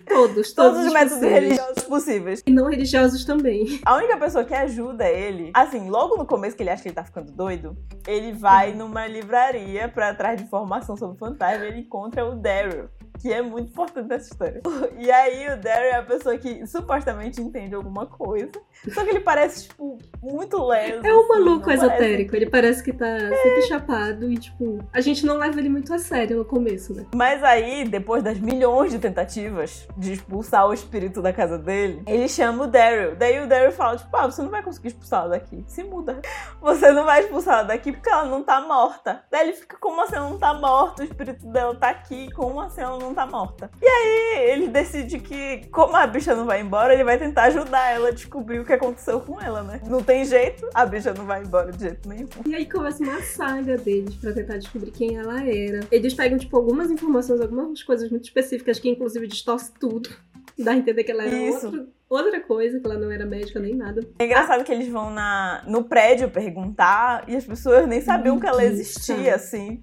Todos, 0.09 0.53
todos, 0.53 0.53
todos 0.53 0.87
os 0.87 0.93
métodos 0.93 1.19
possíveis. 1.19 1.43
religiosos 1.43 1.83
possíveis. 1.85 2.43
E 2.47 2.51
não 2.51 2.69
religiosos 2.69 3.25
também. 3.25 3.81
A 3.85 3.97
única 3.97 4.17
pessoa 4.17 4.45
que 4.45 4.55
ajuda 4.55 5.09
ele, 5.09 5.51
assim, 5.55 5.89
logo 5.89 6.17
no 6.17 6.27
começo 6.27 6.57
que 6.57 6.63
ele 6.63 6.71
acha 6.71 6.83
que 6.83 6.89
ele 6.89 6.95
tá 6.95 7.05
ficando 7.05 7.33
doido, 7.33 7.77
ele 8.07 8.33
vai 8.33 8.73
uhum. 8.73 8.79
numa 8.79 9.07
livraria 9.07 9.89
pra 9.89 10.11
atrás 10.11 10.37
de 10.37 10.45
informação 10.45 10.97
sobre 10.97 11.17
o 11.17 11.19
fantasma 11.19 11.65
e 11.65 11.69
ele 11.69 11.81
encontra 11.81 12.25
o 12.25 12.35
Daryl 12.35 12.89
que 13.21 13.33
é 13.33 13.43
muito 13.43 13.71
importante 13.71 14.09
nessa 14.09 14.33
história. 14.33 14.61
E 14.97 15.11
aí 15.11 15.53
o 15.53 15.61
Daryl 15.61 15.91
é 15.91 15.97
a 15.97 16.03
pessoa 16.03 16.39
que 16.39 16.67
supostamente 16.67 17.41
entende 17.41 17.75
alguma 17.75 18.07
coisa. 18.07 18.53
Só 18.93 19.03
que 19.03 19.11
ele 19.11 19.21
parece, 19.21 19.69
tipo, 19.69 19.99
muito 20.23 20.63
leso. 20.65 21.05
É 21.05 21.15
um 21.15 21.21
assim, 21.21 21.29
maluco 21.29 21.71
esotérico. 21.71 22.31
Parece... 22.31 22.37
Ele 22.37 22.51
parece 22.51 22.83
que 22.83 22.93
tá 22.93 23.07
é. 23.07 23.37
sempre 23.37 23.63
chapado 23.63 24.31
e, 24.31 24.39
tipo, 24.39 24.79
a 24.93 25.01
gente 25.01 25.27
não 25.27 25.37
leva 25.37 25.59
ele 25.59 25.69
muito 25.69 25.93
a 25.93 25.99
sério 25.99 26.39
no 26.39 26.45
começo, 26.45 26.95
né? 26.95 27.07
Mas 27.15 27.43
aí, 27.43 27.85
depois 27.85 28.23
das 28.23 28.39
milhões 28.39 28.93
de 28.93 28.99
tentativas 28.99 29.87
de 29.97 30.13
expulsar 30.13 30.67
o 30.69 30.73
espírito 30.73 31.21
da 31.21 31.33
casa 31.33 31.59
dele, 31.59 32.03
ele 32.07 32.29
chama 32.29 32.65
o 32.65 32.67
Daryl. 32.67 33.17
Daí 33.17 33.41
o 33.41 33.49
Daryl 33.49 33.73
fala, 33.73 33.97
tipo, 33.97 34.17
ah, 34.17 34.27
você 34.27 34.43
não 34.43 34.51
vai 34.51 34.63
conseguir 34.63 34.89
expulsá-la 34.89 35.29
daqui. 35.29 35.65
Se 35.67 35.83
muda. 35.83 36.21
Você 36.61 36.93
não 36.93 37.05
vai 37.05 37.21
expulsá-la 37.21 37.65
daqui 37.65 37.93
porque 37.93 38.09
ela 38.09 38.25
não 38.25 38.43
tá 38.43 38.61
morta. 38.61 39.25
Daí 39.31 39.49
ele 39.49 39.57
fica, 39.57 39.77
como 39.79 40.01
assim 40.03 40.17
ela 40.17 40.31
não 40.31 40.39
tá 40.39 40.55
morta? 40.55 41.03
O 41.03 41.05
espírito 41.05 41.47
dela 41.47 41.75
tá 41.75 41.91
aqui. 41.91 42.31
Como 42.33 42.61
assim 42.61 42.81
ela 42.81 42.99
não 42.99 43.04
tá 43.13 43.27
morta. 43.27 43.71
E 43.83 43.87
aí 43.87 44.51
ele 44.51 44.69
decide 44.69 45.19
que, 45.19 45.67
como 45.71 45.97
a 45.97 46.07
bicha 46.07 46.35
não 46.35 46.47
vai 46.47 46.61
embora, 46.61 46.95
ele 46.95 47.05
vai 47.05 47.19
tentar 47.19 47.45
ajudar 47.45 47.91
ela 47.91 48.09
a 48.09 48.13
descobrir 48.13 48.61
o 48.61 48.65
que 48.65 48.73
aconteceu 48.73 49.21
com 49.21 49.41
ela, 49.41 49.63
né? 49.63 49.81
Não 49.89 50.03
tem 50.03 50.25
jeito, 50.25 50.69
a 50.73 50.87
bicha 50.87 51.13
não 51.13 51.27
vai 51.27 51.43
embora 51.43 51.73
de 51.73 51.83
jeito 51.83 52.09
nenhum. 52.09 52.29
E 52.47 52.55
aí 52.55 52.67
começa 52.71 53.03
uma 53.03 53.21
saga 53.23 53.77
deles 53.77 54.15
pra 54.15 54.33
tentar 54.33 54.59
descobrir 54.59 54.93
quem 54.93 55.17
ela 55.17 55.43
era. 55.43 55.81
Eles 55.91 56.15
pegam, 56.15 56.39
tipo, 56.39 56.57
algumas 56.57 56.91
informações, 56.91 57.41
algumas 57.41 57.83
coisas 57.83 58.11
muito 58.11 58.25
específicas 58.25 58.79
que, 58.79 58.89
inclusive, 58.89 59.27
distorce 59.27 59.73
tudo. 59.79 60.09
Dá 60.57 60.71
a 60.71 60.77
entender 60.77 61.03
que 61.03 61.11
ela 61.11 61.25
era 61.25 61.53
outro, 61.53 61.89
outra 62.09 62.41
coisa, 62.41 62.79
que 62.79 62.87
ela 62.87 62.97
não 62.99 63.11
era 63.11 63.27
médica 63.27 63.59
nem 63.59 63.75
nada. 63.75 64.07
É 64.19 64.25
engraçado 64.25 64.61
ah. 64.61 64.65
que 64.65 64.73
eles 64.73 64.89
vão 64.89 65.11
na, 65.11 65.65
no 65.67 65.85
prédio 65.85 66.31
perguntar 66.31 67.25
e 67.29 67.35
as 67.35 67.45
pessoas 67.45 67.89
nem 67.89 68.01
sabiam 68.01 68.39
que 68.39 68.47
ela 68.47 68.65
existia, 68.65 69.35
assim. 69.35 69.81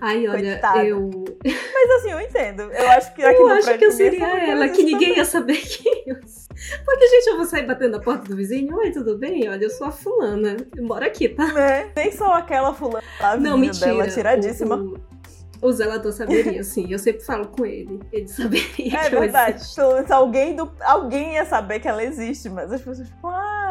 Ai, 0.00 0.26
olha, 0.28 0.52
Coitada. 0.52 0.84
eu. 0.84 1.10
Mas 1.44 1.90
assim, 1.96 2.10
eu 2.10 2.20
entendo. 2.20 2.62
Eu 2.62 2.90
acho 2.90 3.14
que 3.14 3.22
aqui 3.24 3.40
eu 3.40 3.48
acho 3.48 3.78
que 3.78 3.84
eu 3.84 3.92
seria 3.92 4.50
ela, 4.50 4.68
que 4.68 4.82
ninguém 4.82 5.16
ia 5.16 5.24
saber 5.24 5.56
quem 5.62 6.04
eu. 6.06 6.16
Porque, 6.84 7.08
gente, 7.08 7.26
eu 7.28 7.36
vou 7.36 7.46
sair 7.46 7.66
batendo 7.66 7.92
na 7.92 8.00
porta 8.00 8.28
do 8.28 8.36
vizinho. 8.36 8.76
Oi, 8.76 8.90
tudo 8.92 9.18
bem? 9.18 9.48
Olha, 9.48 9.64
eu 9.64 9.70
sou 9.70 9.86
a 9.86 9.90
fulana. 9.90 10.56
Mora 10.80 11.06
aqui, 11.06 11.28
tá? 11.28 11.44
É, 11.58 11.90
nem 11.96 12.12
sou 12.12 12.28
aquela 12.28 12.72
fulana. 12.72 13.02
A 13.20 13.36
Não, 13.36 13.58
mentira. 13.58 13.86
Dela, 13.86 14.08
tiradíssima. 14.08 14.76
O, 14.76 14.94
o, 15.60 15.68
o 15.68 15.72
zelador 15.72 16.12
saberia, 16.12 16.62
sim. 16.64 16.86
Eu 16.90 16.98
sempre 16.98 17.22
falo 17.22 17.48
com 17.48 17.64
ele. 17.66 18.00
Ele 18.12 18.28
saberia. 18.28 18.96
É 18.96 19.10
verdade. 19.10 19.64
alguém, 20.10 20.54
do, 20.54 20.70
alguém 20.82 21.34
ia 21.34 21.44
saber 21.44 21.80
que 21.80 21.88
ela 21.88 22.04
existe, 22.04 22.48
mas 22.48 22.70
as 22.72 22.80
pessoas, 22.80 23.08
tipo, 23.08 23.26
ah, 23.26 23.61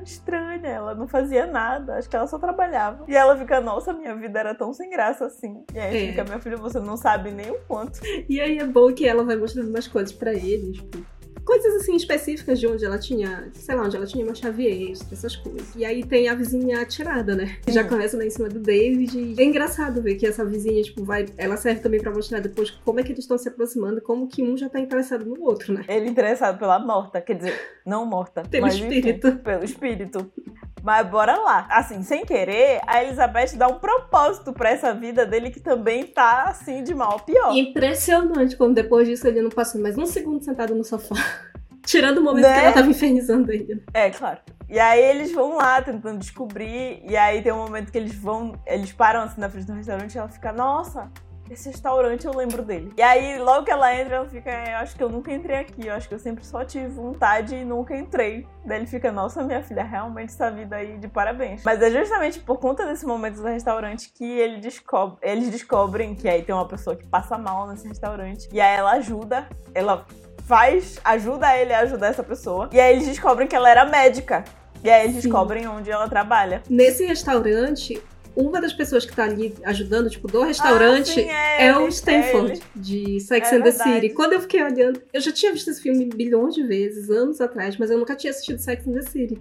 era 0.00 0.04
estranha, 0.04 0.66
ela 0.66 0.94
não 0.94 1.06
fazia 1.06 1.46
nada, 1.46 1.96
acho 1.96 2.08
que 2.08 2.16
ela 2.16 2.26
só 2.26 2.38
trabalhava. 2.38 3.04
E 3.06 3.14
ela 3.14 3.36
fica, 3.36 3.60
nossa, 3.60 3.92
minha 3.92 4.14
vida 4.16 4.40
era 4.40 4.54
tão 4.54 4.72
sem 4.72 4.90
graça 4.90 5.26
assim. 5.26 5.64
E 5.74 5.78
aí 5.78 5.96
é. 5.96 6.08
fica, 6.08 6.24
minha 6.24 6.40
filha, 6.40 6.56
você 6.56 6.80
não 6.80 6.96
sabe 6.96 7.30
nem 7.30 7.50
o 7.50 7.60
quanto. 7.66 8.00
E 8.28 8.40
aí 8.40 8.58
é 8.58 8.66
bom 8.66 8.92
que 8.92 9.06
ela 9.06 9.24
vai 9.24 9.36
mostrando 9.36 9.68
umas 9.68 9.86
coisas 9.86 10.12
para 10.12 10.32
eles, 10.32 10.76
tipo, 10.76 11.04
coisas 11.50 11.82
assim 11.82 11.96
específicas 11.96 12.60
de 12.60 12.66
onde 12.68 12.84
ela 12.84 12.96
tinha, 12.96 13.50
sei 13.54 13.74
lá, 13.74 13.82
onde 13.82 13.96
ela 13.96 14.06
tinha 14.06 14.24
uma 14.24 14.36
chave 14.36 14.68
extra, 14.68 15.14
essas 15.14 15.34
coisas. 15.34 15.74
E 15.74 15.84
aí 15.84 16.04
tem 16.04 16.28
a 16.28 16.34
vizinha 16.34 16.80
atirada, 16.80 17.34
né? 17.34 17.56
Que 17.66 17.72
já 17.72 17.82
começa 17.82 18.16
lá 18.16 18.24
em 18.24 18.30
cima 18.30 18.48
do 18.48 18.60
David. 18.60 19.18
E 19.18 19.34
é 19.36 19.44
engraçado 19.44 20.00
ver 20.00 20.14
que 20.14 20.24
essa 20.24 20.44
vizinha, 20.44 20.80
tipo, 20.80 21.02
vai. 21.02 21.26
Ela 21.36 21.56
serve 21.56 21.80
também 21.80 21.98
pra 21.98 22.12
mostrar 22.12 22.38
depois 22.38 22.70
como 22.70 23.00
é 23.00 23.02
que 23.02 23.10
eles 23.10 23.24
estão 23.24 23.36
se 23.36 23.48
aproximando, 23.48 24.00
como 24.00 24.28
que 24.28 24.44
um 24.44 24.56
já 24.56 24.68
tá 24.68 24.78
interessado 24.78 25.24
no 25.24 25.42
outro, 25.42 25.74
né? 25.74 25.84
Ele 25.88 26.08
interessado 26.08 26.56
pela 26.56 26.78
morta, 26.78 27.20
quer 27.20 27.34
dizer, 27.34 27.60
não 27.84 28.06
morta. 28.06 28.42
Pelo 28.42 28.66
mas, 28.66 28.76
espírito. 28.76 29.26
Enfim, 29.26 29.38
pelo 29.38 29.64
espírito. 29.64 30.32
Mas 30.82 31.06
bora 31.08 31.36
lá. 31.36 31.66
Assim, 31.70 32.02
sem 32.02 32.24
querer, 32.24 32.80
a 32.86 33.02
Elizabeth 33.02 33.56
dá 33.56 33.68
um 33.68 33.78
propósito 33.78 34.52
para 34.52 34.70
essa 34.70 34.94
vida 34.94 35.26
dele 35.26 35.50
que 35.50 35.60
também 35.60 36.06
tá, 36.06 36.44
assim, 36.44 36.82
de 36.82 36.94
mal 36.94 37.16
a 37.16 37.18
pior. 37.18 37.54
Impressionante 37.56 38.56
como 38.56 38.74
depois 38.74 39.06
disso 39.06 39.26
ele 39.26 39.42
não 39.42 39.50
passou 39.50 39.80
mais 39.80 39.96
um 39.96 40.06
segundo 40.06 40.42
sentado 40.44 40.74
no 40.74 40.84
sofá. 40.84 41.14
Tirando 41.84 42.18
o 42.18 42.22
momento 42.22 42.44
né? 42.44 42.54
que 42.54 42.60
ela 42.60 42.72
tava 42.72 42.88
infernizando 42.88 43.50
ele. 43.50 43.82
É, 43.92 44.10
claro. 44.10 44.38
E 44.68 44.78
aí 44.78 45.02
eles 45.02 45.32
vão 45.32 45.56
lá 45.56 45.82
tentando 45.82 46.18
descobrir. 46.18 47.02
E 47.04 47.16
aí 47.16 47.42
tem 47.42 47.52
um 47.52 47.56
momento 47.56 47.90
que 47.90 47.98
eles 47.98 48.14
vão. 48.14 48.52
Eles 48.66 48.92
param 48.92 49.22
assim 49.22 49.40
na 49.40 49.48
frente 49.48 49.66
do 49.66 49.72
restaurante 49.72 50.14
e 50.14 50.18
ela 50.18 50.28
fica, 50.28 50.52
nossa, 50.52 51.10
esse 51.50 51.68
restaurante 51.68 52.26
eu 52.26 52.34
lembro 52.34 52.62
dele. 52.62 52.92
E 52.96 53.02
aí, 53.02 53.38
logo 53.38 53.64
que 53.64 53.70
ela 53.70 53.94
entra, 53.94 54.16
ela 54.16 54.28
fica, 54.28 54.50
eu 54.50 54.76
acho 54.76 54.96
que 54.96 55.02
eu 55.02 55.08
nunca 55.08 55.32
entrei 55.32 55.58
aqui, 55.58 55.86
eu 55.86 55.94
acho 55.94 56.08
que 56.08 56.14
eu 56.14 56.18
sempre 56.18 56.44
só 56.44 56.64
tive 56.64 56.88
vontade 56.88 57.54
e 57.56 57.64
nunca 57.64 57.96
entrei. 57.96 58.46
Daí 58.64 58.78
ele 58.78 58.86
fica, 58.86 59.10
nossa, 59.10 59.42
minha 59.42 59.62
filha, 59.62 59.82
realmente 59.82 60.32
essa 60.32 60.50
vida 60.50 60.76
aí 60.76 60.98
de 60.98 61.08
parabéns. 61.08 61.62
Mas 61.64 61.82
é 61.82 61.90
justamente 61.90 62.40
por 62.40 62.58
conta 62.58 62.86
desse 62.86 63.04
momento 63.04 63.36
do 63.36 63.48
restaurante 63.48 64.10
que 64.12 64.24
ele 64.24 64.58
descobre, 64.58 65.18
eles 65.22 65.50
descobrem 65.50 66.14
que 66.14 66.28
aí 66.28 66.42
tem 66.42 66.54
uma 66.54 66.68
pessoa 66.68 66.94
que 66.94 67.06
passa 67.06 67.36
mal 67.36 67.66
nesse 67.66 67.88
restaurante. 67.88 68.48
E 68.52 68.60
aí 68.60 68.76
ela 68.76 68.92
ajuda, 68.92 69.48
ela 69.74 70.06
faz, 70.46 71.00
ajuda 71.04 71.56
ele 71.56 71.72
a 71.72 71.80
ajudar 71.80 72.08
essa 72.08 72.22
pessoa. 72.22 72.68
E 72.72 72.80
aí 72.80 72.94
eles 72.94 73.06
descobrem 73.06 73.48
que 73.48 73.56
ela 73.56 73.70
era 73.70 73.84
médica. 73.84 74.44
E 74.82 74.90
aí 74.90 75.02
eles 75.02 75.16
Sim. 75.16 75.22
descobrem 75.22 75.68
onde 75.68 75.90
ela 75.90 76.08
trabalha. 76.08 76.62
Nesse 76.68 77.04
restaurante, 77.04 78.02
uma 78.36 78.60
das 78.60 78.72
pessoas 78.72 79.04
que 79.04 79.14
tá 79.14 79.24
ali 79.24 79.54
ajudando, 79.64 80.08
tipo, 80.10 80.26
do 80.28 80.42
restaurante, 80.42 81.10
Ah, 81.10 81.14
sim, 81.14 81.28
é, 81.30 81.68
ele, 81.68 81.78
o 81.78 81.86
é 81.86 81.88
Stanford, 81.88 82.52
ele. 82.52 82.62
de 82.76 83.20
Sex 83.20 83.52
É 83.52 83.56
and 83.56 83.62
the 83.62 83.70
verdade. 83.70 83.94
City. 83.94 84.10
Quando 84.14 84.32
eu 84.34 84.40
fiquei 84.40 84.62
olhando, 84.62 85.02
eu 85.12 85.20
já 85.20 85.32
tinha 85.32 85.52
visto 85.52 85.70
esse 85.70 85.82
filme 85.82 86.06
bilhões 86.06 86.54
de 86.54 86.62
vezes, 86.62 87.10
anos 87.10 87.40
atrás, 87.40 87.76
mas 87.76 87.90
eu 87.90 87.98
nunca 87.98 88.14
tinha 88.16 88.30
assistido 88.30 88.58
Sex 88.58 88.86
and 88.86 88.92
the 88.92 89.02
City. 89.02 89.38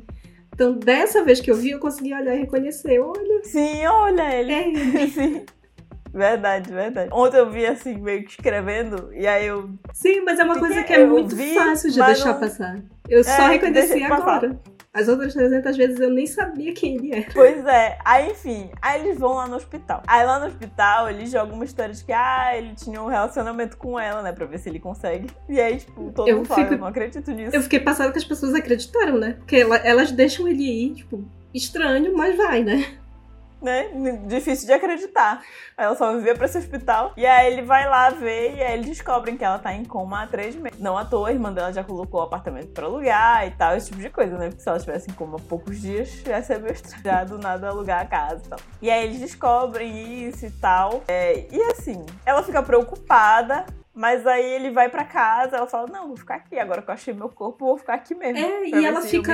Então, 0.53 0.73
dessa 0.73 1.23
vez 1.23 1.39
que 1.39 1.49
eu 1.49 1.55
vi, 1.55 1.69
eu 1.71 1.79
consegui 1.79 2.13
olhar 2.13 2.35
e 2.35 2.39
reconhecer. 2.39 2.99
Olha, 2.99 3.43
Sim, 3.43 3.85
olha 3.85 4.33
ele. 4.35 4.51
é 4.51 4.67
ele. 4.69 5.07
Sim. 5.11 5.45
Verdade, 6.13 6.71
verdade. 6.73 7.09
Ontem 7.13 7.37
eu 7.37 7.49
vi 7.49 7.65
assim, 7.65 7.95
meio 7.97 8.23
que 8.23 8.31
escrevendo, 8.31 9.09
e 9.13 9.27
aí 9.27 9.45
eu. 9.47 9.69
Sim, 9.93 10.21
mas 10.21 10.39
é 10.39 10.43
uma 10.43 10.57
coisa 10.59 10.83
que 10.83 10.93
é 10.93 11.05
muito 11.05 11.35
vi, 11.35 11.53
fácil 11.55 11.91
de 11.91 11.99
deixar 12.01 12.33
não- 12.33 12.39
passar. 12.39 12.79
Eu 13.07 13.23
só 13.23 13.31
É, 13.31 13.49
reconheci 13.49 13.89
deixei 13.89 14.07
passar. 14.07 14.21
agora. 14.37 14.59
As 14.91 15.07
outras 15.07 15.33
300 15.35 15.77
vezes 15.77 15.99
eu 15.99 16.09
nem 16.09 16.25
sabia 16.25 16.73
quem 16.73 16.95
ele 16.95 17.13
era. 17.15 17.27
Pois 17.31 17.63
é. 17.65 17.99
Aí, 18.03 18.31
enfim, 18.31 18.71
aí 18.81 19.01
eles 19.01 19.19
vão 19.19 19.33
lá 19.35 19.47
no 19.47 19.55
hospital. 19.55 20.01
Aí 20.07 20.25
lá 20.25 20.39
no 20.39 20.47
hospital, 20.47 21.07
eles 21.09 21.29
jogam 21.29 21.53
uma 21.53 21.63
história 21.63 21.93
de 21.93 22.03
que, 22.03 22.11
ah, 22.11 22.57
ele 22.57 22.73
tinha 22.73 22.99
um 22.99 23.05
relacionamento 23.05 23.77
com 23.77 23.99
ela, 23.99 24.23
né? 24.23 24.31
Pra 24.31 24.47
ver 24.47 24.57
se 24.57 24.67
ele 24.67 24.79
consegue. 24.79 25.27
E 25.47 25.61
aí, 25.61 25.77
tipo, 25.77 26.11
todo 26.11 26.27
Eu 26.27 26.37
mundo 26.37 26.47
fala, 26.47 26.61
fico- 26.63 26.73
eu 26.73 26.79
não 26.79 26.87
acredito 26.87 27.31
nisso. 27.31 27.55
Eu 27.55 27.61
fiquei 27.61 27.79
passada 27.79 28.11
que 28.11 28.17
as 28.17 28.25
pessoas 28.25 28.55
acreditaram, 28.55 29.17
né? 29.19 29.33
Porque 29.37 29.57
ela- 29.57 29.77
elas 29.77 30.11
deixam 30.11 30.47
ele 30.47 30.63
ir, 30.63 30.95
tipo, 30.95 31.23
estranho, 31.53 32.11
mas 32.17 32.35
vai, 32.35 32.63
né? 32.63 32.83
Né? 33.61 33.89
Difícil 34.25 34.67
de 34.67 34.73
acreditar. 34.73 35.41
Ela 35.77 35.95
só 35.95 36.13
vivia 36.15 36.35
pra 36.35 36.45
esse 36.45 36.57
hospital. 36.57 37.13
E 37.15 37.25
aí 37.25 37.51
ele 37.51 37.61
vai 37.61 37.87
lá 37.87 38.09
ver 38.09 38.55
e 38.55 38.63
aí 38.63 38.73
eles 38.73 38.87
descobrem 38.87 39.37
que 39.37 39.43
ela 39.43 39.59
tá 39.59 39.73
em 39.73 39.85
coma 39.85 40.23
há 40.23 40.27
três 40.27 40.55
meses. 40.55 40.79
Não 40.79 40.97
à 40.97 41.05
toa, 41.05 41.29
a 41.29 41.31
irmã 41.31 41.51
dela 41.51 41.71
já 41.71 41.83
colocou 41.83 42.19
o 42.19 42.23
apartamento 42.23 42.69
pra 42.69 42.85
alugar 42.85 43.47
e 43.47 43.51
tal, 43.51 43.75
esse 43.75 43.89
tipo 43.89 44.01
de 44.01 44.09
coisa, 44.09 44.37
né? 44.37 44.49
Porque 44.49 44.61
se 44.61 44.69
ela 44.69 44.77
estivesse 44.77 45.09
em 45.09 45.13
coma 45.13 45.37
há 45.37 45.41
poucos 45.41 45.79
dias, 45.81 46.23
ia 46.25 46.41
ser 46.41 46.59
meio. 46.59 46.75
Já 47.03 47.23
do 47.23 47.37
nada 47.37 47.69
alugar 47.69 48.01
a 48.01 48.05
casa 48.05 48.41
e 48.45 48.49
tal. 48.49 48.59
E 48.81 48.91
aí 48.91 49.05
eles 49.05 49.19
descobrem 49.19 50.27
isso 50.27 50.45
e 50.45 50.51
tal. 50.51 51.03
É, 51.07 51.45
e 51.51 51.61
assim, 51.63 52.05
ela 52.25 52.43
fica 52.43 52.61
preocupada. 52.61 53.65
Mas 53.99 54.25
aí 54.25 54.45
ele 54.53 54.71
vai 54.71 54.87
pra 54.87 55.03
casa, 55.03 55.57
ela 55.57 55.67
fala: 55.67 55.87
Não, 55.91 56.07
vou 56.07 56.15
ficar 56.15 56.35
aqui. 56.35 56.57
Agora 56.57 56.81
que 56.81 56.89
eu 56.89 56.93
achei 56.93 57.13
meu 57.13 57.27
corpo, 57.27 57.65
vou 57.65 57.77
ficar 57.77 57.95
aqui 57.95 58.15
mesmo. 58.15 58.37
É, 58.39 58.65
e 58.69 58.71
ela 58.85 59.01
fica-. 59.09 59.33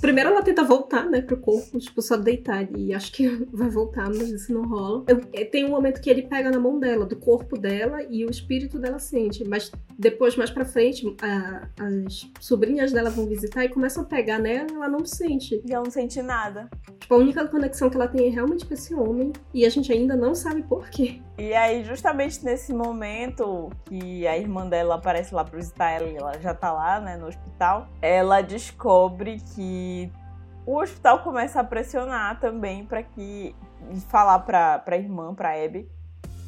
Primeiro 0.00 0.30
ela 0.30 0.42
tenta 0.42 0.64
voltar, 0.64 1.04
né, 1.04 1.20
pro 1.20 1.36
corpo, 1.36 1.78
tipo, 1.78 2.00
só 2.00 2.16
deitar. 2.16 2.66
E 2.74 2.94
acho 2.94 3.12
que 3.12 3.28
vai 3.52 3.68
voltar, 3.68 4.06
mas 4.06 4.30
isso 4.30 4.54
não 4.54 4.62
rola. 4.66 5.04
Eu- 5.06 5.20
é, 5.34 5.44
tem 5.44 5.66
um 5.66 5.68
momento 5.68 6.00
que 6.00 6.08
ele 6.08 6.22
pega 6.22 6.50
na 6.50 6.58
mão 6.58 6.78
dela, 6.80 7.04
do 7.04 7.16
corpo 7.16 7.58
dela, 7.58 8.02
e 8.08 8.24
o 8.24 8.30
espírito 8.30 8.78
dela 8.78 8.98
sente. 8.98 9.46
Mas 9.46 9.70
depois, 9.98 10.34
mais 10.34 10.50
pra 10.50 10.64
frente, 10.64 11.14
a- 11.20 11.68
as 11.78 12.26
sobrinhas 12.40 12.90
dela 12.90 13.10
vão 13.10 13.26
visitar 13.26 13.66
e 13.66 13.68
começam 13.68 14.02
a 14.02 14.06
pegar 14.06 14.38
nela 14.38 14.66
e 14.70 14.74
ela 14.76 14.88
não 14.88 15.04
sente. 15.04 15.60
E 15.62 15.74
ela 15.74 15.84
não 15.84 15.90
sente 15.90 16.22
nada. 16.22 16.70
Tipo, 16.98 17.14
a 17.16 17.18
única 17.18 17.46
conexão 17.46 17.90
que 17.90 17.96
ela 17.96 18.08
tem 18.08 18.28
é 18.28 18.30
realmente 18.30 18.64
com 18.64 18.72
esse 18.72 18.94
homem. 18.94 19.30
E 19.52 19.66
a 19.66 19.68
gente 19.68 19.92
ainda 19.92 20.16
não 20.16 20.34
sabe 20.34 20.62
por 20.62 20.88
quê. 20.88 21.20
E 21.36 21.52
aí, 21.52 21.82
justamente 21.82 22.44
nesse 22.44 22.72
momento 22.72 23.70
que 23.86 24.26
a 24.26 24.38
irmã 24.38 24.68
dela 24.68 24.94
aparece 24.94 25.34
lá 25.34 25.44
pra 25.44 25.58
visitar 25.58 25.90
ela 25.90 26.06
e 26.06 26.16
ela 26.16 26.38
já 26.40 26.54
tá 26.54 26.72
lá, 26.72 27.00
né, 27.00 27.16
no 27.16 27.26
hospital, 27.26 27.88
ela 28.00 28.40
descobre 28.40 29.40
que 29.54 30.12
o 30.64 30.80
hospital 30.80 31.24
começa 31.24 31.60
a 31.60 31.64
pressionar 31.64 32.38
também 32.38 32.86
pra 32.86 33.02
que. 33.02 33.54
falar 34.08 34.38
pra, 34.40 34.78
pra 34.78 34.96
irmã, 34.96 35.34
pra 35.34 35.62
Abby, 35.62 35.88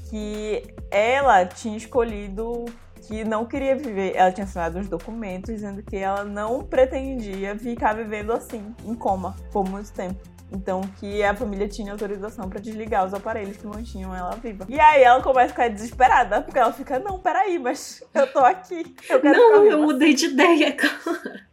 que 0.08 0.62
ela 0.90 1.44
tinha 1.44 1.76
escolhido 1.76 2.64
que 3.02 3.24
não 3.24 3.44
queria 3.44 3.76
viver. 3.76 4.14
Ela 4.16 4.32
tinha 4.32 4.44
assinado 4.44 4.78
uns 4.78 4.88
documentos 4.88 5.54
dizendo 5.54 5.82
que 5.82 5.96
ela 5.96 6.24
não 6.24 6.62
pretendia 6.62 7.58
ficar 7.58 7.94
vivendo 7.94 8.32
assim, 8.32 8.74
em 8.84 8.94
coma, 8.94 9.36
por 9.52 9.68
muito 9.68 9.92
tempo. 9.92 10.35
Então, 10.52 10.80
que 11.00 11.22
a 11.24 11.34
família 11.34 11.68
tinha 11.68 11.92
autorização 11.92 12.48
pra 12.48 12.60
desligar 12.60 13.04
os 13.04 13.12
aparelhos 13.12 13.56
que 13.56 13.66
mantinham 13.66 14.14
ela 14.14 14.36
viva. 14.36 14.64
E 14.68 14.78
aí 14.78 15.02
ela 15.02 15.20
começa 15.22 15.46
a 15.46 15.48
ficar 15.48 15.68
desesperada, 15.68 16.40
porque 16.40 16.58
ela 16.58 16.72
fica, 16.72 16.98
não, 16.98 17.18
peraí, 17.18 17.58
mas 17.58 18.02
eu 18.14 18.32
tô 18.32 18.38
aqui. 18.38 18.94
Eu 19.08 19.20
quero 19.20 19.38
Não, 19.38 19.64
eu 19.64 19.82
mudei 19.82 20.14
de 20.14 20.26
ideia, 20.26 20.72
cara. 20.72 21.46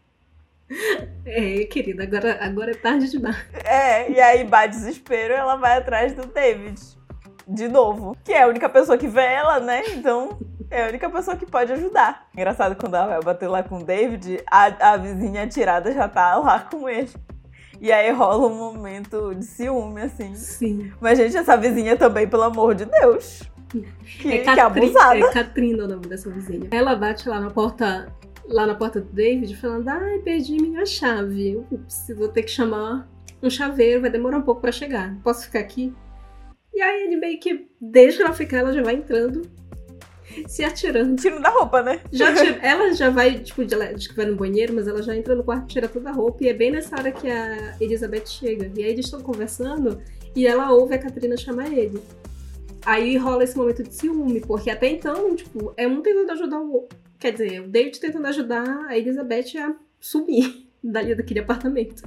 É, 1.25 1.65
querida, 1.65 2.03
agora, 2.03 2.37
agora 2.41 2.71
é 2.71 2.75
tarde 2.75 3.09
demais. 3.09 3.37
É, 3.63 4.11
e 4.11 4.19
aí 4.19 4.43
bate 4.43 4.75
desespero 4.75 5.33
ela 5.33 5.55
vai 5.55 5.77
atrás 5.77 6.13
do 6.13 6.25
David. 6.27 6.79
De 7.47 7.67
novo. 7.67 8.15
Que 8.23 8.31
é 8.33 8.43
a 8.43 8.47
única 8.47 8.69
pessoa 8.69 8.97
que 8.97 9.07
vê 9.07 9.21
ela, 9.21 9.59
né? 9.59 9.83
Então 9.89 10.39
é 10.71 10.85
a 10.85 10.87
única 10.87 11.09
pessoa 11.09 11.37
que 11.37 11.45
pode 11.45 11.71
ajudar. 11.71 12.27
Engraçado 12.33 12.75
quando 12.75 12.95
ela 12.95 13.07
vai 13.07 13.21
bater 13.21 13.47
lá 13.47 13.61
com 13.61 13.77
o 13.77 13.83
David, 13.83 14.41
a, 14.49 14.93
a 14.93 14.97
vizinha 14.97 15.43
atirada 15.43 15.91
já 15.91 16.07
tá 16.07 16.35
lá 16.37 16.61
com 16.61 16.89
ele. 16.89 17.11
E 17.83 17.91
aí 17.91 18.09
rola 18.11 18.47
um 18.47 18.55
momento 18.55 19.35
de 19.35 19.43
ciúme, 19.43 20.03
assim. 20.03 20.33
Sim. 20.35 20.89
Mas, 21.01 21.17
gente, 21.17 21.35
essa 21.35 21.57
vizinha 21.57 21.97
também, 21.97 22.25
pelo 22.25 22.43
amor 22.43 22.73
de 22.73 22.85
Deus. 22.85 23.43
Que, 23.69 24.27
É, 24.29 24.37
que 24.37 24.43
Catri- 24.45 24.61
abusada. 24.85 25.19
é 25.19 25.33
Katrina 25.33 25.83
o 25.83 25.87
nome 25.89 26.07
dessa 26.07 26.29
vizinha. 26.29 26.69
Ela 26.71 26.95
bate 26.95 27.27
lá 27.27 27.41
na 27.41 27.49
porta, 27.49 28.07
lá 28.47 28.65
na 28.65 28.73
porta 28.75 29.01
do 29.01 29.11
David, 29.11 29.53
falando: 29.57 29.89
Ai, 29.89 30.19
perdi 30.19 30.61
minha 30.61 30.85
chave. 30.85 31.57
Ups, 31.69 32.05
vou 32.15 32.29
ter 32.29 32.43
que 32.43 32.51
chamar 32.51 33.05
um 33.41 33.49
chaveiro, 33.49 33.99
vai 33.99 34.09
demorar 34.09 34.37
um 34.37 34.43
pouco 34.43 34.61
pra 34.61 34.71
chegar. 34.71 35.17
Posso 35.21 35.43
ficar 35.47 35.59
aqui? 35.59 35.93
E 36.73 36.81
aí 36.81 37.03
ele 37.03 37.17
meio 37.17 37.37
que 37.37 37.67
deixa 37.81 38.23
ela 38.23 38.31
ficar, 38.33 38.59
ela 38.59 38.71
já 38.71 38.81
vai 38.81 38.95
entrando, 38.95 39.41
se 40.47 40.63
atirando. 40.63 41.15
Tiro 41.15 41.41
da 41.41 41.49
roupa, 41.49 41.81
né? 41.81 41.99
Já 42.11 42.33
tira- 42.35 42.59
ela 42.61 42.91
já 42.93 43.09
vai, 43.09 43.39
tipo, 43.39 43.61
ela 43.71 43.93
diz 43.93 44.07
que 44.07 44.15
vai 44.15 44.25
no 44.25 44.35
banheiro, 44.35 44.73
mas 44.73 44.87
ela 44.87 45.01
já 45.01 45.15
entra 45.15 45.35
no 45.35 45.43
quarto, 45.43 45.67
tira 45.67 45.87
toda 45.87 46.09
a 46.09 46.13
roupa, 46.13 46.43
e 46.43 46.47
é 46.49 46.53
bem 46.53 46.71
nessa 46.71 46.95
hora 46.97 47.11
que 47.11 47.29
a 47.29 47.75
Elizabeth 47.79 48.25
chega. 48.27 48.71
E 48.75 48.83
aí 48.83 48.91
eles 48.91 49.05
estão 49.05 49.21
conversando 49.21 50.01
e 50.35 50.45
ela 50.47 50.71
ouve 50.71 50.95
a 50.95 50.97
Katrina 50.99 51.37
chamar 51.37 51.71
ele. 51.71 52.01
Aí 52.85 53.15
rola 53.17 53.43
esse 53.43 53.55
momento 53.55 53.81
de 53.83 53.93
ciúme, 53.93 54.41
porque 54.41 54.69
até 54.69 54.89
então, 54.89 55.35
tipo, 55.35 55.73
é 55.77 55.87
um 55.87 56.01
tentando 56.01 56.31
ajudar 56.31 56.59
o 56.59 56.73
outro. 56.73 56.97
Quer 57.17 57.31
dizer, 57.31 57.61
o 57.61 57.67
David 57.69 57.99
tentando 57.99 58.27
ajudar 58.27 58.87
a 58.89 58.97
Elizabeth 58.97 59.57
a 59.57 59.73
sumir 60.01 60.67
dali 60.83 61.15
daquele 61.15 61.39
apartamento. 61.39 62.03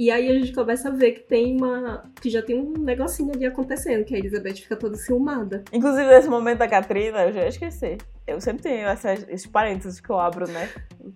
E 0.00 0.10
aí 0.10 0.30
a 0.30 0.32
gente 0.32 0.54
começa 0.54 0.88
a 0.88 0.90
ver 0.90 1.12
que 1.12 1.20
tem 1.20 1.54
uma. 1.58 2.10
que 2.22 2.30
já 2.30 2.40
tem 2.40 2.58
um 2.58 2.72
negocinho 2.72 3.32
ali 3.34 3.44
acontecendo, 3.44 4.02
que 4.02 4.14
a 4.14 4.18
Elizabeth 4.18 4.54
fica 4.54 4.74
toda 4.74 4.96
ciumada. 4.96 5.62
Inclusive, 5.70 6.08
nesse 6.08 6.26
momento 6.26 6.60
da 6.60 6.66
Katrina, 6.66 7.26
eu 7.26 7.32
já 7.34 7.42
ia 7.42 7.48
esquecer. 7.48 7.98
Eu 8.26 8.40
sempre 8.40 8.62
tenho 8.62 8.88
essas, 8.88 9.28
esses 9.28 9.46
parênteses 9.46 10.00
que 10.00 10.08
eu 10.08 10.18
abro, 10.18 10.48
né? 10.48 10.70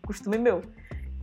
Costume 0.07 0.37
meu. 0.37 0.61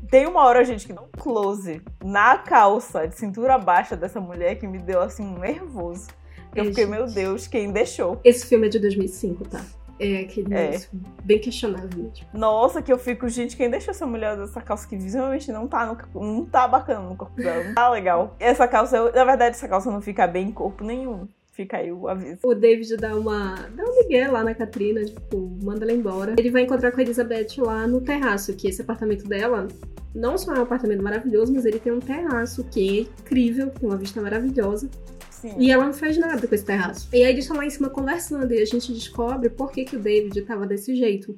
Tem 0.10 0.26
uma 0.26 0.44
hora, 0.44 0.66
gente, 0.66 0.88
que 0.88 0.94
dá 0.94 1.04
um 1.04 1.12
close 1.16 1.84
na 2.04 2.36
calça 2.40 3.08
de 3.08 3.16
cintura 3.16 3.60
baixa 3.60 3.96
dessa 3.96 4.20
mulher 4.20 4.56
que 4.56 4.66
me 4.66 4.80
deu, 4.80 5.00
assim, 5.00 5.24
um 5.24 5.38
nervoso. 5.38 6.08
Eu 6.56 6.66
fiquei, 6.66 6.86
gente. 6.86 6.96
meu 6.96 7.06
Deus, 7.06 7.46
quem 7.46 7.72
deixou? 7.72 8.20
Esse 8.24 8.44
filme 8.48 8.66
é 8.66 8.70
de 8.72 8.80
2005, 8.80 9.48
tá? 9.48 9.64
É 10.04 10.22
aquele 10.22 10.52
É. 10.54 10.80
bem 11.24 11.38
questionável. 11.40 12.12
Nossa, 12.34 12.82
que 12.82 12.92
eu 12.92 12.98
fico, 12.98 13.30
gente, 13.30 13.56
quem 13.56 13.70
deixou 13.70 13.92
essa 13.92 14.06
mulher 14.08 14.36
dessa 14.36 14.60
calça 14.60 14.88
que 14.88 14.98
visivelmente 14.98 15.52
não 15.52 15.68
tá, 15.68 15.86
no, 15.86 16.22
não 16.22 16.44
tá 16.46 16.68
bacana 16.68 17.08
no 17.08 17.16
corpo 17.16 17.36
dela, 17.36 17.64
não 17.64 17.76
tá 17.76 17.88
legal. 17.90 18.36
Essa 18.40 18.68
calça, 18.68 18.98
eu- 18.98 19.14
na 19.14 19.24
verdade, 19.24 19.56
essa 19.56 19.68
calça 19.68 19.92
não 19.92 20.02
fica 20.02 20.26
bem 20.26 20.48
em 20.48 20.52
corpo 20.52 20.84
nenhum. 20.84 21.28
Fica 21.52 21.78
aí 21.78 21.92
o 21.92 22.08
aviso. 22.08 22.40
O 22.44 22.56
David 22.56 22.96
dá 22.98 23.16
uma. 23.16 23.56
dá 23.76 23.84
um 23.84 24.00
migué 24.02 24.28
lá 24.28 24.44
na 24.44 24.56
Katrina, 24.56 25.04
tipo, 25.04 25.52
manda 25.62 25.84
ela 25.86 25.92
embora. 25.94 26.34
Ele 26.40 26.50
vai 26.50 26.64
encontrar 26.64 26.92
com 26.92 27.00
a 27.00 27.04
Elizabeth 27.04 27.58
lá 27.60 27.86
no 27.86 28.02
terraço, 28.02 28.56
que 28.56 28.68
esse 28.70 28.82
apartamento 28.82 29.28
dela 29.28 29.68
não 30.16 30.38
só 30.38 30.56
é 30.56 30.60
um 30.60 30.64
apartamento 30.64 31.04
maravilhoso, 31.04 31.54
mas 31.54 31.66
ele 31.66 31.78
tem 31.78 31.92
um 31.92 32.00
terraço 32.00 32.64
que 32.64 33.00
é 33.00 33.02
incrível, 33.02 33.70
tem 33.70 33.88
uma 33.88 33.98
vista 33.98 34.20
maravilhosa. 34.22 34.90
Sim. 35.42 35.56
E 35.58 35.72
ela 35.72 35.86
não 35.86 35.94
faz 35.94 36.18
nada 36.18 36.48
com 36.48 36.54
esse 36.54 36.64
terraço. 36.64 37.10
E 37.12 37.24
aí 37.24 37.32
eles 37.32 37.46
estão 37.46 37.58
lá 37.58 37.66
em 37.66 37.70
cima 37.70 37.90
conversando 37.90 38.54
e 38.54 38.62
a 38.62 38.66
gente 38.66 38.94
descobre 38.94 39.50
por 39.50 39.72
que, 39.72 39.84
que 39.84 39.96
o 39.96 40.00
David 40.00 40.40
tava 40.44 40.68
desse 40.68 40.96
jeito. 40.96 41.38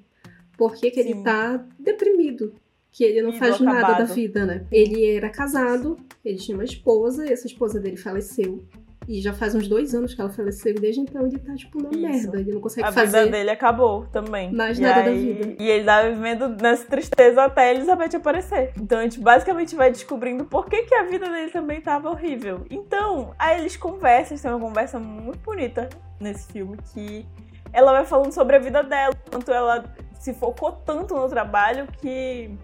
Por 0.58 0.76
que, 0.76 0.92
que 0.92 1.00
ele 1.00 1.24
tá 1.24 1.66
deprimido. 1.80 2.54
Que 2.92 3.06
ele 3.06 3.22
não 3.22 3.30
Ido 3.30 3.40
faz 3.40 3.60
nada 3.62 3.80
da 3.80 3.88
acabado. 3.88 4.14
vida, 4.14 4.46
né? 4.46 4.66
Ele 4.72 5.06
era 5.06 5.30
casado, 5.30 5.98
ele 6.24 6.38
tinha 6.38 6.56
uma 6.56 6.66
esposa, 6.66 7.26
e 7.26 7.32
essa 7.32 7.48
esposa 7.48 7.80
dele 7.80 7.98
faleceu. 7.98 8.64
E 9.08 9.22
já 9.22 9.34
faz 9.34 9.54
uns 9.54 9.68
dois 9.68 9.94
anos 9.94 10.14
que 10.14 10.22
ela 10.22 10.30
faleceu, 10.30 10.72
e 10.72 10.76
desde 10.76 11.02
então 11.02 11.26
ele 11.26 11.38
tá, 11.38 11.54
tipo, 11.56 11.78
uma 11.80 11.90
Isso. 11.92 12.00
merda. 12.28 12.40
Ele 12.40 12.54
não 12.54 12.62
consegue 12.62 12.88
A 12.88 12.92
fazer. 12.92 13.20
vida 13.26 13.32
dele 13.32 13.50
acabou 13.50 14.06
também. 14.08 14.52
mais 14.54 14.80
E 14.80 14.82
nada 14.82 15.04
da 15.04 15.10
aí- 15.10 15.34
vida. 15.34 15.56
E 15.62 15.70
ele 15.70 15.84
tá 15.84 16.04
vivendo 16.04 16.50
nessa 16.62 16.86
tristeza 16.86 17.44
até 17.44 17.64
a 17.70 17.74
Elizabeth 17.74 18.16
aparecer. 18.16 18.72
Então 18.78 19.00
a 19.00 19.04
gente 19.04 19.20
basicamente 19.20 19.76
vai 19.76 19.92
descobrindo 19.92 20.46
por 20.46 20.68
que, 20.70 20.84
que 20.84 20.96
a 20.96 21.04
vida 21.04 21.30
dele 21.30 21.52
também 21.52 21.82
tava 21.82 22.10
horrível. 22.10 22.66
Então, 22.70 23.34
aí 23.38 23.60
eles 23.60 23.76
conversam, 23.76 24.38
tem 24.38 24.52
uma 24.52 24.60
conversa 24.60 25.00
muito 25.00 25.40
bonita 25.40 25.90
nesse 26.20 26.52
filme 26.52 26.78
que 26.94 27.26
ela 27.74 27.92
vai 27.92 28.06
falando 28.06 28.32
sobre 28.32 28.56
a 28.56 28.60
vida 28.60 28.84
dela, 28.84 29.14
quanto 29.30 29.52
ela 29.52 29.84
se 30.20 30.34
focou 30.34 30.72
tanto 30.72 31.14
no 31.16 31.28
trabalho 31.28 31.88
que 32.00 32.56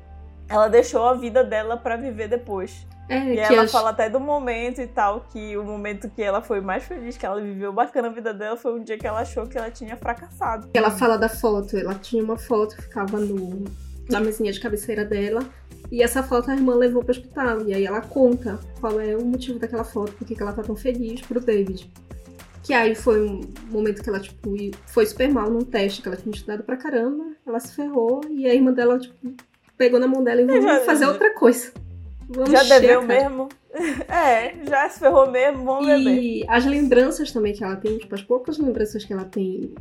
ela 0.47 0.67
deixou 0.69 1.05
a 1.05 1.13
vida 1.13 1.43
dela 1.43 1.75
pra 1.75 1.97
viver 1.97 2.27
depois. 2.29 2.87
É, 3.09 3.33
E 3.33 3.39
ela 3.39 3.67
fala 3.71 3.89
até 3.89 4.09
do 4.09 4.19
momento 4.19 4.79
e 4.79 4.87
tal, 4.87 5.21
que 5.31 5.57
o 5.57 5.63
momento 5.63 6.09
que 6.09 6.21
ela 6.21 6.41
foi 6.41 6.61
mais 6.61 6.83
feliz, 6.83 7.17
que 7.17 7.25
ela 7.25 7.41
viveu 7.41 7.73
bacana 7.73 8.07
a 8.07 8.11
vida 8.11 8.33
dela, 8.33 8.55
foi 8.55 8.73
um 8.79 8.83
dia 8.83 8.97
que 8.97 9.07
ela 9.07 9.21
achou 9.21 9.47
que 9.47 9.57
ela 9.57 9.71
tinha 9.71 9.97
fracassado. 9.97 10.69
Ela 10.73 10.91
fala 10.91 11.17
da 11.17 11.27
foto, 11.27 11.75
ela 11.75 11.95
tinha 11.95 12.23
uma 12.23 12.37
foto 12.37 12.75
que 12.75 12.83
ficava 12.83 13.19
no, 13.19 13.65
na 14.09 14.19
mesinha 14.19 14.51
de 14.51 14.59
cabeceira 14.59 15.03
dela. 15.03 15.43
E 15.91 16.03
essa 16.03 16.21
foto 16.21 16.51
a 16.51 16.53
irmã 16.55 16.75
levou 16.75 17.01
pro 17.01 17.11
hospital. 17.11 17.61
E 17.65 17.73
aí 17.73 17.83
ela 17.85 18.01
conta 18.01 18.59
qual 18.79 18.99
é 19.01 19.15
o 19.17 19.25
motivo 19.25 19.57
daquela 19.57 19.83
foto, 19.83 20.11
porque 20.13 20.35
que 20.35 20.41
ela 20.43 20.53
tá 20.53 20.61
tão 20.61 20.75
feliz 20.75 21.19
pro 21.21 21.39
David. 21.39 21.91
Que 22.61 22.73
aí 22.73 22.93
foi 22.93 23.25
um 23.25 23.41
momento 23.71 24.03
que 24.03 24.09
ela, 24.09 24.19
tipo, 24.19 24.51
foi 24.85 25.07
super 25.07 25.27
mal 25.33 25.49
num 25.49 25.61
teste 25.63 26.03
que 26.03 26.07
ela 26.07 26.15
tinha 26.17 26.31
estudado 26.35 26.61
pra 26.63 26.77
caramba. 26.77 27.25
Ela 27.47 27.59
se 27.59 27.73
ferrou 27.73 28.21
e 28.29 28.45
a 28.45 28.53
irmã 28.53 28.71
dela, 28.71 28.99
tipo, 28.99 29.15
pegou 29.75 29.99
na 29.99 30.07
mão 30.07 30.23
dela 30.23 30.41
e 30.41 30.61
já- 30.61 30.81
fazer 30.81 31.07
outra 31.07 31.33
coisa. 31.33 31.71
Vamos 32.29 32.51
já 32.51 32.63
encher 32.63 32.81
deveu 32.81 33.01
mesmo? 33.01 33.49
É, 34.09 34.65
já 34.65 34.89
se 34.89 34.99
ferrou 34.99 35.29
mesmo, 35.29 35.63
vamos 35.63 35.85
beber. 35.85 36.19
E 36.19 36.45
as 36.49 36.65
lembranças 36.65 37.31
também 37.31 37.53
que 37.53 37.63
ela 37.63 37.75
tem, 37.75 37.99
tipo, 37.99 38.15
as 38.15 38.23
poucas 38.23 38.57
lembranças 38.57 39.05
que 39.05 39.13
ela 39.13 39.25
tem 39.25 39.75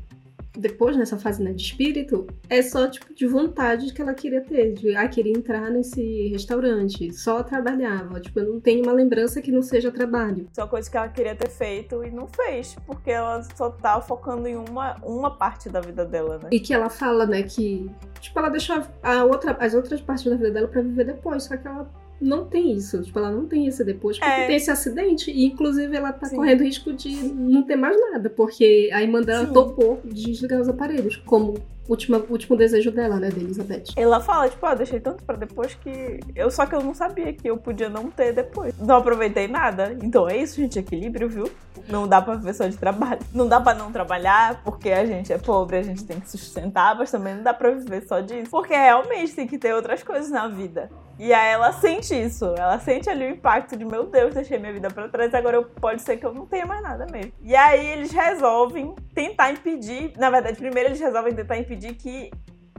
depois 0.58 0.96
nessa 0.96 1.16
fase 1.16 1.42
né, 1.42 1.52
de 1.52 1.62
espírito, 1.62 2.26
é 2.50 2.60
só 2.60 2.88
tipo 2.88 3.14
de 3.14 3.26
vontade 3.26 3.92
que 3.92 4.02
ela 4.02 4.12
queria 4.12 4.40
ter, 4.40 4.72
de 4.72 4.94
ah, 4.96 5.08
queria 5.08 5.32
entrar 5.32 5.70
nesse 5.70 6.28
restaurante, 6.28 7.12
só 7.12 7.42
trabalhava, 7.44 8.20
tipo, 8.20 8.40
eu 8.40 8.52
não 8.52 8.60
tenho 8.60 8.82
uma 8.82 8.92
lembrança 8.92 9.40
que 9.40 9.52
não 9.52 9.62
seja 9.62 9.92
trabalho. 9.92 10.48
Só 10.52 10.66
coisa 10.66 10.90
que 10.90 10.96
ela 10.96 11.08
queria 11.08 11.36
ter 11.36 11.48
feito 11.48 12.02
e 12.04 12.10
não 12.10 12.26
fez, 12.26 12.76
porque 12.86 13.10
ela 13.10 13.42
só 13.54 13.70
tá 13.70 14.00
focando 14.00 14.48
em 14.48 14.56
uma, 14.56 14.96
uma 15.04 15.30
parte 15.30 15.68
da 15.68 15.80
vida 15.80 16.04
dela, 16.04 16.40
né? 16.42 16.48
E 16.50 16.58
que 16.58 16.74
ela 16.74 16.90
fala, 16.90 17.24
né, 17.24 17.44
que 17.44 17.88
tipo, 18.20 18.36
ela 18.38 18.48
deixou 18.48 18.82
a 19.02 19.24
outra, 19.24 19.56
as 19.60 19.74
outras 19.74 20.00
partes 20.00 20.24
da 20.24 20.36
vida 20.36 20.50
dela 20.50 20.66
pra 20.66 20.82
viver 20.82 21.04
depois, 21.04 21.44
só 21.44 21.56
que 21.56 21.68
ela 21.68 21.88
não 22.20 22.44
tem 22.46 22.72
isso, 22.72 23.02
tipo, 23.02 23.18
ela 23.18 23.30
não 23.30 23.46
tem 23.46 23.66
esse 23.66 23.84
depois, 23.84 24.18
porque 24.18 24.30
É. 24.30 24.46
tem 24.46 24.56
esse 24.56 24.70
acidente, 24.70 25.30
e 25.30 25.44
inclusive 25.46 25.96
ela 25.96 26.12
tá 26.12 26.26
Sim. 26.26 26.36
correndo 26.36 26.62
risco 26.64 26.92
de 26.92 27.10
não 27.34 27.62
ter 27.62 27.76
mais 27.76 27.96
nada, 28.10 28.28
porque 28.30 28.90
a 28.92 29.02
irmã 29.02 29.20
dela 29.22 29.46
Sim. 29.46 29.52
topou 29.52 30.00
de 30.04 30.24
desligar 30.26 30.60
os 30.60 30.68
aparelhos, 30.68 31.16
como 31.16 31.54
última, 31.88 32.22
último 32.28 32.54
desejo 32.56 32.90
dela, 32.90 33.16
né, 33.18 33.30
da 33.30 33.38
Elizabeth. 33.38 33.84
Ela 33.96 34.20
fala, 34.20 34.48
tipo, 34.48 34.64
ah, 34.66 34.74
deixei 34.74 35.00
tanto 35.00 35.24
pra 35.24 35.36
depois 35.36 35.74
que. 35.74 36.20
Eu 36.36 36.50
só 36.50 36.66
que 36.66 36.74
eu 36.74 36.82
não 36.82 36.92
sabia 36.94 37.32
que 37.32 37.48
eu 37.48 37.56
podia 37.56 37.88
não 37.88 38.10
ter 38.10 38.32
depois. 38.34 38.74
Não 38.78 38.96
aproveitei 38.96 39.48
nada. 39.48 39.96
Então 40.02 40.28
é 40.28 40.36
isso, 40.36 40.56
gente, 40.56 40.78
equilíbrio, 40.78 41.28
viu? 41.30 41.50
Não 41.88 42.06
dá 42.06 42.20
pra 42.20 42.34
viver 42.34 42.54
só 42.54 42.66
de 42.68 42.76
trabalho. 42.76 43.20
Não 43.32 43.48
dá 43.48 43.58
pra 43.58 43.72
não 43.72 43.90
trabalhar, 43.90 44.62
porque 44.62 44.90
a 44.90 45.06
gente 45.06 45.32
é 45.32 45.38
pobre, 45.38 45.78
a 45.78 45.82
gente 45.82 46.04
tem 46.04 46.20
que 46.20 46.30
sustentar, 46.30 46.94
mas 46.94 47.10
também 47.10 47.36
não 47.36 47.42
dá 47.42 47.54
pra 47.54 47.70
viver 47.70 48.06
só 48.06 48.20
disso. 48.20 48.50
Porque 48.50 48.74
realmente 48.74 49.34
tem 49.34 49.46
que 49.46 49.56
ter 49.56 49.72
outras 49.72 50.02
coisas 50.02 50.30
na 50.30 50.46
vida. 50.46 50.90
E 51.18 51.32
aí 51.32 51.52
ela 51.52 51.72
sente 51.72 52.14
isso. 52.14 52.44
Ela 52.56 52.78
sente 52.78 53.10
ali 53.10 53.26
o 53.26 53.30
impacto 53.30 53.76
de, 53.76 53.84
meu 53.84 54.06
Deus, 54.06 54.34
deixei 54.34 54.58
minha 54.58 54.72
vida 54.72 54.88
pra 54.88 55.08
trás, 55.08 55.34
agora 55.34 55.56
eu, 55.56 55.64
pode 55.64 56.02
ser 56.02 56.16
que 56.16 56.24
eu 56.24 56.32
não 56.32 56.46
tenha 56.46 56.64
mais 56.64 56.82
nada 56.82 57.06
mesmo. 57.10 57.32
E 57.42 57.56
aí 57.56 57.86
eles 57.88 58.12
resolvem 58.12 58.94
tentar 59.14 59.50
impedir. 59.50 60.12
Na 60.16 60.30
verdade, 60.30 60.56
primeiro 60.56 60.90
eles 60.90 61.00
resolvem 61.00 61.34
tentar 61.34 61.58
impedir 61.58 61.94
que 61.94 62.30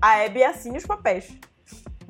a 0.01 0.23
Abby 0.23 0.43
assine 0.43 0.77
os 0.77 0.85
papéis. 0.85 1.29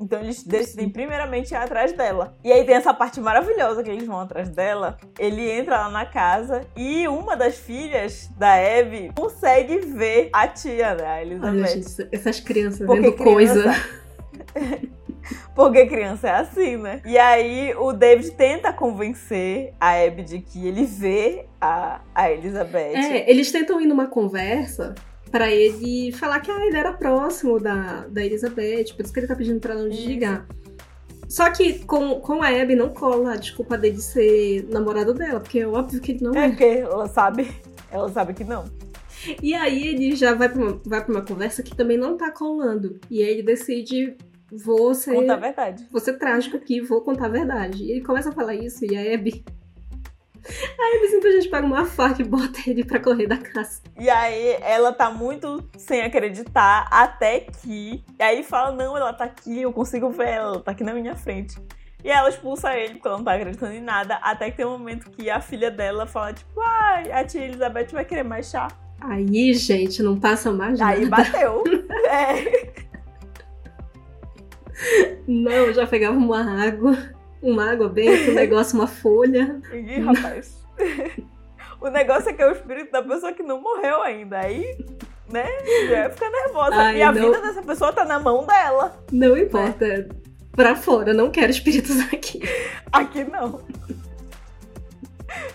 Então 0.00 0.18
eles 0.20 0.42
decidem 0.42 0.88
primeiramente 0.88 1.52
ir 1.52 1.56
atrás 1.56 1.92
dela. 1.92 2.34
E 2.42 2.50
aí 2.50 2.64
tem 2.64 2.74
essa 2.74 2.94
parte 2.94 3.20
maravilhosa 3.20 3.82
que 3.82 3.90
eles 3.90 4.06
vão 4.06 4.20
atrás 4.20 4.48
dela. 4.48 4.96
Ele 5.18 5.50
entra 5.50 5.82
lá 5.82 5.90
na 5.90 6.06
casa 6.06 6.62
e 6.74 7.06
uma 7.06 7.36
das 7.36 7.58
filhas 7.58 8.30
da 8.38 8.54
Abby 8.54 9.12
consegue 9.14 9.78
ver 9.80 10.30
a 10.32 10.48
tia, 10.48 10.94
né? 10.94 11.04
A 11.06 11.12
Olha, 11.16 11.22
Elizabeth. 11.22 11.66
gente, 11.66 12.08
essas 12.12 12.40
crianças 12.40 12.86
Porque 12.86 13.10
vendo 13.10 13.16
coisa. 13.16 13.64
Porque 15.60 15.86
criança 15.86 16.28
é 16.28 16.32
assim, 16.36 16.76
né? 16.76 17.02
E 17.04 17.18
aí 17.18 17.74
o 17.76 17.92
David 17.92 18.30
tenta 18.32 18.72
convencer 18.72 19.74
a 19.78 20.02
Abby 20.02 20.22
de 20.22 20.40
que 20.40 20.66
ele 20.66 20.84
vê 20.84 21.44
a, 21.60 22.00
a 22.14 22.30
Elizabeth. 22.32 22.96
É, 22.96 23.30
eles 23.30 23.52
tentam 23.52 23.80
ir 23.80 23.86
numa 23.86 24.06
conversa 24.06 24.94
pra 25.30 25.50
ele 25.50 26.12
falar 26.12 26.40
que 26.40 26.50
ah, 26.50 26.66
ele 26.66 26.76
era 26.76 26.92
próximo 26.92 27.60
da, 27.60 28.06
da 28.08 28.24
Elizabeth, 28.24 28.94
por 28.96 29.04
isso 29.04 29.12
que 29.12 29.20
ele 29.20 29.26
tá 29.26 29.36
pedindo 29.36 29.60
pra 29.60 29.74
ela 29.74 29.82
não 29.82 29.90
desligar. 29.90 30.46
Só 31.28 31.48
que 31.50 31.78
com, 31.84 32.20
com 32.20 32.42
a 32.42 32.48
Abby 32.48 32.74
não 32.74 32.88
cola 32.88 33.34
a 33.34 33.36
desculpa 33.36 33.78
dele 33.78 34.00
ser 34.00 34.66
namorado 34.68 35.14
dela, 35.14 35.38
porque 35.38 35.60
é 35.60 35.66
óbvio 35.68 36.00
que 36.00 36.12
ele 36.12 36.24
não 36.24 36.34
É 36.34 36.46
é. 36.46 36.48
porque 36.48 36.64
ela 36.64 37.06
sabe, 37.06 37.48
ela 37.92 38.08
sabe 38.08 38.34
que 38.34 38.42
não. 38.42 38.64
E 39.42 39.54
aí 39.54 39.88
ele 39.88 40.16
já 40.16 40.34
vai 40.34 40.48
pra, 40.48 40.60
uma, 40.60 40.80
vai 40.84 41.04
pra 41.04 41.14
uma 41.14 41.22
conversa 41.22 41.62
que 41.62 41.76
também 41.76 41.96
não 41.96 42.16
tá 42.16 42.30
colando. 42.30 42.98
E 43.10 43.22
aí 43.22 43.30
ele 43.30 43.42
decide, 43.42 44.16
vou 44.64 44.94
ser, 44.94 45.14
Conta 45.14 45.34
a 45.34 45.36
verdade. 45.36 45.86
vou 45.90 46.00
ser 46.00 46.14
trágico 46.18 46.56
aqui, 46.56 46.80
vou 46.80 47.00
contar 47.02 47.26
a 47.26 47.30
verdade. 47.30 47.82
E 47.84 47.92
ele 47.92 48.00
começa 48.02 48.30
a 48.30 48.32
falar 48.32 48.54
isso 48.54 48.84
e 48.84 48.96
a 48.96 49.14
Abby... 49.14 49.44
A 50.42 50.96
Abby 50.96 51.08
simplesmente 51.08 51.48
pega 51.50 51.66
uma 51.66 51.84
faca 51.84 52.22
e 52.22 52.24
bota 52.24 52.58
ele 52.66 52.82
pra 52.82 52.98
correr 52.98 53.26
da 53.26 53.36
casa. 53.36 53.82
E 53.98 54.08
aí 54.08 54.56
ela 54.62 54.90
tá 54.90 55.10
muito 55.10 55.62
sem 55.76 56.00
acreditar 56.00 56.88
até 56.90 57.40
que. 57.40 58.02
E 58.18 58.22
aí 58.22 58.36
ele 58.36 58.42
fala: 58.42 58.72
Não, 58.72 58.96
ela 58.96 59.12
tá 59.12 59.24
aqui, 59.24 59.60
eu 59.60 59.70
consigo 59.72 60.08
ver 60.08 60.28
ela, 60.28 60.48
ela 60.54 60.60
tá 60.60 60.70
aqui 60.72 60.82
na 60.82 60.94
minha 60.94 61.14
frente. 61.14 61.56
E 62.02 62.10
ela 62.10 62.30
expulsa 62.30 62.74
ele 62.74 62.94
porque 62.94 63.06
ela 63.06 63.18
não 63.18 63.24
tá 63.24 63.34
acreditando 63.34 63.74
em 63.74 63.82
nada. 63.82 64.14
Até 64.22 64.50
que 64.50 64.56
tem 64.56 64.64
um 64.66 64.70
momento 64.78 65.10
que 65.10 65.28
a 65.28 65.42
filha 65.42 65.70
dela 65.70 66.06
fala: 66.06 66.32
Tipo, 66.32 66.58
ai, 66.62 67.12
a 67.12 67.22
tia 67.22 67.44
Elizabeth 67.44 67.88
vai 67.92 68.06
querer 68.06 68.24
mais 68.24 68.48
chá. 68.50 68.66
Aí, 69.02 69.52
gente, 69.54 70.02
não 70.02 70.18
passa 70.18 70.50
mais 70.50 70.80
Aí 70.80 71.04
nada. 71.06 71.22
bateu. 71.24 71.62
é. 72.08 72.69
Não, 75.26 75.52
eu 75.52 75.74
já 75.74 75.86
pegava 75.86 76.16
uma 76.16 76.64
água, 76.64 76.96
uma 77.42 77.70
água 77.70 77.88
bem, 77.88 78.30
um 78.30 78.34
negócio, 78.34 78.78
uma 78.78 78.86
folha. 78.86 79.60
Ih, 79.72 80.00
rapaz. 80.00 80.64
o 81.80 81.88
negócio 81.88 82.30
é 82.30 82.32
que 82.32 82.42
é 82.42 82.48
o 82.48 82.52
espírito 82.52 82.90
da 82.90 83.02
pessoa 83.02 83.32
que 83.32 83.42
não 83.42 83.60
morreu 83.60 84.02
ainda. 84.02 84.38
Aí, 84.38 84.76
né, 85.30 85.46
já 85.88 86.10
fica 86.10 86.30
nervosa. 86.30 86.74
Ai, 86.76 86.98
e 86.98 87.02
a 87.02 87.12
não. 87.12 87.22
vida 87.22 87.40
dessa 87.40 87.62
pessoa 87.62 87.92
tá 87.92 88.04
na 88.04 88.18
mão 88.18 88.46
dela. 88.46 89.04
Não 89.12 89.36
importa. 89.36 90.08
Pra 90.52 90.74
fora, 90.74 91.14
não 91.14 91.30
quero 91.30 91.50
espíritos 91.50 92.00
aqui. 92.12 92.40
Aqui 92.92 93.24
não. 93.24 93.60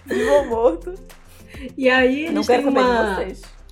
Vivo 0.05 0.45
morto. 0.45 0.93
E 1.77 1.89
aí 1.89 2.25
não 2.25 2.35
eles 2.35 2.47
quero 2.47 2.63
têm 2.63 2.71
uma. 2.71 3.25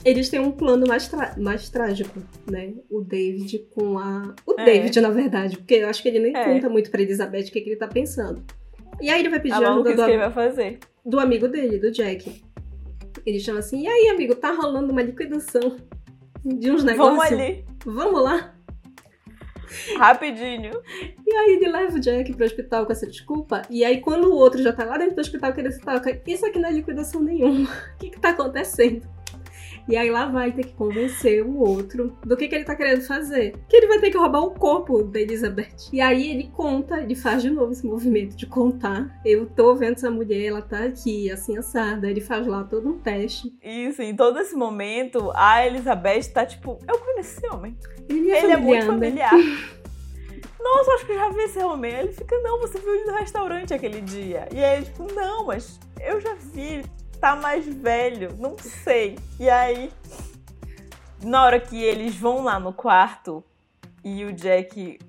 Eles 0.06 0.30
têm 0.30 0.40
um 0.40 0.52
plano 0.52 0.86
mais, 0.88 1.10
mais 1.38 1.70
trágico, 1.70 2.20
né? 2.50 2.74
O 2.90 3.02
David 3.02 3.60
com 3.74 3.98
a. 3.98 4.34
O 4.46 4.60
É. 4.60 4.66
David, 4.66 5.00
na 5.02 5.10
verdade, 5.10 5.58
porque 5.58 5.76
eu 5.76 5.88
acho 5.88 6.02
que 6.02 6.10
ele 6.10 6.20
nem 6.20 6.36
É. 6.36 6.44
conta 6.46 6.70
muito 6.70 6.92
pra 6.92 7.02
Elizabeth 7.02 7.42
o 7.48 7.52
que, 7.52 7.62
que 7.62 7.70
ele 7.70 7.76
tá 7.78 7.88
pensando. 7.88 8.44
E 9.02 9.10
aí 9.10 9.20
ele 9.22 9.30
vai 9.30 9.40
pedir 9.40 9.54
A 9.54 9.58
ajuda 9.72 9.92
do, 9.92 9.96
que 9.96 10.02
ele 10.12 10.18
vai 10.18 10.32
fazer. 10.32 10.80
do 11.06 11.20
amigo 11.20 11.48
dele, 11.48 11.80
do 11.80 11.92
Jack. 11.92 12.44
Ele 13.26 13.40
chama 13.40 13.60
assim: 13.60 13.82
e 13.84 13.88
aí, 13.88 14.10
amigo, 14.10 14.36
tá 14.36 14.52
rolando 14.52 14.92
uma 14.92 15.02
liquidação 15.02 15.78
de 16.44 16.70
uns 16.72 16.84
negócios. 16.84 17.18
Vamos 17.30 17.32
ali, 17.42 17.66
Vamos 17.86 18.22
lá. 18.24 18.54
rapidinho. 19.98 20.72
E 21.26 21.34
aí 21.36 21.54
ele 21.56 21.70
leva 21.72 21.96
o 21.96 22.00
Jack 22.00 22.34
pro 22.34 22.46
hospital 22.46 22.86
com 22.86 22.92
essa 22.92 23.08
desculpa. 23.08 23.62
E 23.70 23.84
aí 23.84 24.02
quando 24.02 24.26
o 24.26 24.36
outro 24.36 24.62
já 24.62 24.72
tá 24.74 24.84
lá 24.84 24.98
dentro 24.98 25.16
do 25.16 25.22
hospital 25.22 25.54
que 25.54 25.62
ele 25.62 25.72
se 25.72 25.80
toca, 25.82 26.22
isso 26.28 26.46
aqui 26.46 26.60
não 26.60 26.70
é 26.70 26.74
liquidação 26.74 27.22
nenhuma. 27.24 27.70
O 27.96 27.98
que 28.00 28.10
que 28.12 28.20
tá 28.20 28.30
acontecendo? 28.30 29.02
E 29.88 29.98
aí 29.98 30.10
lá 30.10 30.28
vai 30.28 30.52
ter 30.52 30.64
que 30.64 30.74
convencer 30.74 31.46
o 31.46 31.58
outro 31.60 32.18
do 32.26 32.38
que 32.38 32.48
que 32.48 32.56
ele 32.56 32.64
tá 32.64 32.76
querendo 32.76 33.02
fazer. 33.02 33.56
Que 33.68 33.78
ele 33.78 33.88
vai 33.88 34.00
ter 34.00 34.12
que 34.12 34.18
roubar 34.18 34.42
o 34.42 34.52
corpo 34.52 35.04
da 35.04 35.20
Elizabeth. 35.20 35.90
E 35.92 36.00
aí 36.00 36.32
ele 36.32 36.50
conta, 36.54 37.02
ele 37.02 37.16
faz 37.16 37.42
de 37.42 37.50
novo 37.50 37.72
esse 37.72 37.86
movimento 37.86 38.36
de 38.36 38.46
contar. 38.46 39.20
Eu 39.26 39.46
tô 39.46 39.76
vendo 39.76 39.94
essa 39.94 40.10
mulher, 40.10 40.46
ela 40.46 40.62
tá 40.62 40.86
aqui, 40.86 41.30
assim, 41.32 41.58
assada. 41.58 42.10
Ele 42.10 42.22
faz 42.22 42.48
lá 42.48 42.64
todo 42.64 42.90
um 42.90 42.98
teste. 42.98 43.54
Isso, 43.62 44.02
em 44.02 44.16
todo 44.16 44.40
esse 44.40 44.56
momento, 44.56 45.32
a 45.36 45.66
Elizabeth 45.66 46.32
tá 46.34 46.46
tipo, 46.46 46.80
eu 46.88 46.98
conheço 47.00 47.38
esse 47.38 47.48
homem. 47.48 47.78
Ele 48.08 48.32
é, 48.32 48.44
Ele 48.44 48.52
é 48.54 48.58
muito 48.58 48.86
familiar, 48.86 49.34
né? 49.34 49.44
Nossa, 50.64 50.92
acho 50.94 51.06
que 51.06 51.12
eu 51.12 51.18
já 51.18 51.30
vi 51.30 51.42
esse 51.42 51.60
homem. 51.60 51.94
Aí 51.94 52.04
Ele 52.06 52.14
fica, 52.14 52.40
não, 52.40 52.60
você 52.60 52.80
viu 52.80 52.96
ele 52.96 53.12
no 53.12 53.18
restaurante 53.18 53.74
aquele 53.74 54.00
dia. 54.00 54.48
E 54.52 54.64
aí, 54.64 54.84
tipo, 54.84 55.12
não, 55.14 55.46
mas 55.46 55.78
eu 56.00 56.22
já 56.22 56.34
vi, 56.36 56.84
tá 57.24 57.38
mais 57.38 57.66
velho, 57.66 58.36
não 58.38 58.58
sei. 58.58 59.18
E 59.40 59.50
aí, 59.50 59.90
na 61.24 61.46
hora 61.46 61.58
que 61.58 61.82
eles 61.82 62.18
vão 62.18 62.44
lá 62.44 62.60
no 62.60 62.74
quarto 62.74 63.42
e 64.04 64.26
o 64.26 64.34
Jack 64.34 65.00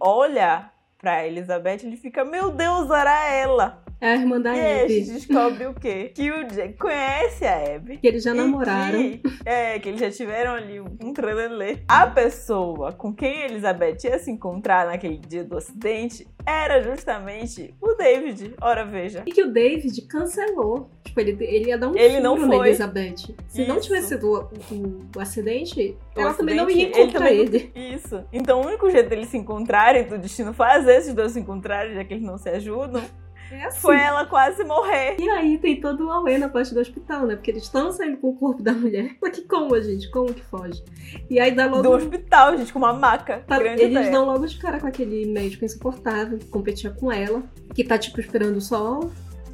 olha 0.00 0.68
pra 0.98 1.24
Elizabeth, 1.24 1.84
ele 1.84 1.96
fica, 1.96 2.24
meu 2.24 2.50
Deus, 2.50 2.90
era 2.90 3.24
ela. 3.32 3.79
É 4.00 4.12
a 4.12 4.16
irmã 4.16 4.40
da 4.40 4.56
E 4.56 4.82
Abby. 4.84 5.00
descobre 5.02 5.66
o 5.66 5.74
quê? 5.74 6.10
Que 6.14 6.30
o 6.30 6.44
Jack 6.48 6.74
conhece 6.78 7.44
a 7.44 7.74
Abby. 7.76 7.98
Que 7.98 8.06
eles 8.08 8.22
já 8.22 8.32
namoraram. 8.32 8.98
que- 8.98 9.20
é, 9.44 9.78
que 9.78 9.88
eles 9.90 10.00
já 10.00 10.10
tiveram 10.10 10.52
ali 10.54 10.80
um 10.80 11.12
trelelê. 11.12 11.78
A 11.86 12.06
pessoa 12.06 12.92
com 12.92 13.12
quem 13.14 13.42
Elizabeth 13.42 13.98
ia 14.04 14.18
se 14.18 14.30
encontrar 14.30 14.86
naquele 14.86 15.18
dia 15.18 15.44
do 15.44 15.56
acidente 15.58 16.26
era 16.46 16.80
justamente 16.82 17.74
o 17.80 17.92
David. 17.94 18.54
Ora, 18.62 18.84
veja. 18.86 19.22
E 19.26 19.32
que 19.32 19.42
o 19.42 19.52
David 19.52 20.00
cancelou. 20.08 20.88
Tipo, 21.04 21.20
ele, 21.20 21.36
ele 21.44 21.68
ia 21.68 21.76
dar 21.78 21.88
um 21.88 21.96
Ele 21.96 22.20
não 22.20 22.36
foi. 22.38 22.68
Elizabeth. 22.68 23.34
Se 23.48 23.66
não 23.66 23.76
Isso. 23.76 23.86
tivesse 23.88 24.08
sido 24.08 24.30
o, 24.32 24.74
o- 24.74 25.06
o 25.16 25.20
acidente, 25.20 25.96
O 26.16 26.20
ela 26.20 26.32
também 26.32 26.54
não 26.54 26.70
ia 26.70 26.86
acidente, 26.88 27.00
encontrar 27.00 27.30
ele. 27.32 27.56
ele. 27.56 27.72
não- 27.76 27.96
Isso. 27.96 28.24
Então 28.32 28.60
o 28.62 28.66
único 28.66 28.88
jeito 28.90 29.10
deles 29.10 29.28
se 29.28 29.36
encontrarem, 29.36 30.04
do 30.04 30.16
destino 30.16 30.54
fazer 30.54 30.94
esses 30.96 31.12
dois 31.12 31.32
se 31.32 31.40
encontrarem, 31.40 31.94
já 31.94 32.04
que 32.04 32.14
eles 32.14 32.24
não 32.24 32.38
se 32.38 32.48
ajudam, 32.48 33.02
É 33.50 33.64
assim. 33.64 33.80
foi 33.80 33.96
ela 33.98 34.24
quase 34.26 34.62
morrer. 34.64 35.16
E 35.18 35.28
aí 35.28 35.58
tem 35.58 35.80
todo 35.80 36.06
o 36.06 36.10
auê 36.10 36.38
na 36.38 36.48
parte 36.48 36.72
do 36.72 36.80
hospital, 36.80 37.26
né? 37.26 37.34
Porque 37.36 37.50
eles 37.50 37.64
estão 37.64 37.90
saindo 37.90 38.16
com 38.18 38.28
o 38.30 38.36
corpo 38.36 38.62
da 38.62 38.72
mulher. 38.72 39.16
Só 39.20 39.30
que 39.30 39.42
como, 39.42 39.80
gente? 39.80 40.08
Como 40.10 40.32
que 40.32 40.42
foge? 40.42 40.82
E 41.28 41.40
aí 41.40 41.50
dá 41.52 41.66
logo... 41.66 41.82
Do 41.82 41.90
hospital, 41.92 42.56
gente, 42.56 42.72
com 42.72 42.78
uma 42.78 42.92
maca. 42.92 43.40
Tá- 43.46 43.58
Grande 43.58 43.82
eles 43.82 43.96
ideia. 43.96 44.10
dão 44.12 44.24
logo 44.26 44.46
de 44.46 44.58
cara 44.58 44.78
com 44.78 44.86
aquele 44.86 45.26
médico 45.26 45.64
insuportável 45.64 46.38
que 46.38 46.46
competia 46.46 46.90
com 46.90 47.10
ela, 47.10 47.42
que 47.74 47.82
tá, 47.84 47.98
tipo, 47.98 48.20
esperando 48.20 48.60
só 48.60 49.00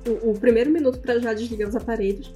o, 0.07 0.31
o 0.31 0.39
primeiro 0.39 0.71
minuto 0.71 0.99
pra 1.01 1.19
já 1.19 1.33
desligar 1.33 1.69
os 1.69 1.77
aparelhos. 1.77 2.35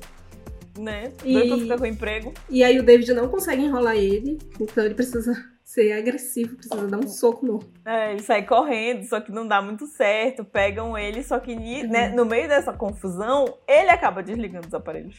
Né? 0.79 1.13
E- 1.25 1.35
Doido 1.35 1.49
pra 1.49 1.59
ficar 1.59 1.79
com 1.79 1.87
emprego. 1.87 2.33
E 2.49 2.65
aí 2.65 2.79
o 2.79 2.83
David 2.83 3.13
não 3.13 3.29
consegue 3.29 3.63
enrolar 3.63 3.97
ele, 3.97 4.39
então 4.59 4.85
ele 4.85 4.95
precisa 4.95 5.35
ser 5.73 5.93
agressivo, 5.93 6.57
precisa 6.57 6.87
dar 6.89 6.99
um 6.99 7.07
soco 7.07 7.47
no. 7.47 7.61
É, 7.85 8.11
ele 8.11 8.23
sai 8.23 8.45
correndo, 8.45 9.05
só 9.05 9.21
que 9.21 9.31
não 9.31 9.47
dá 9.47 9.63
muito 9.63 9.87
certo. 9.87 10.45
Pegam 10.45 10.99
ele, 10.99 11.23
só 11.23 11.39
que 11.39 11.55
né, 11.87 12.09
Uhum. 12.09 12.17
no 12.17 12.25
meio 12.25 12.49
dessa 12.49 12.73
confusão, 12.73 13.45
ele 13.69 13.89
acaba 13.91 14.21
desligando 14.21 14.67
os 14.67 14.75
aparelhos. 14.75 15.17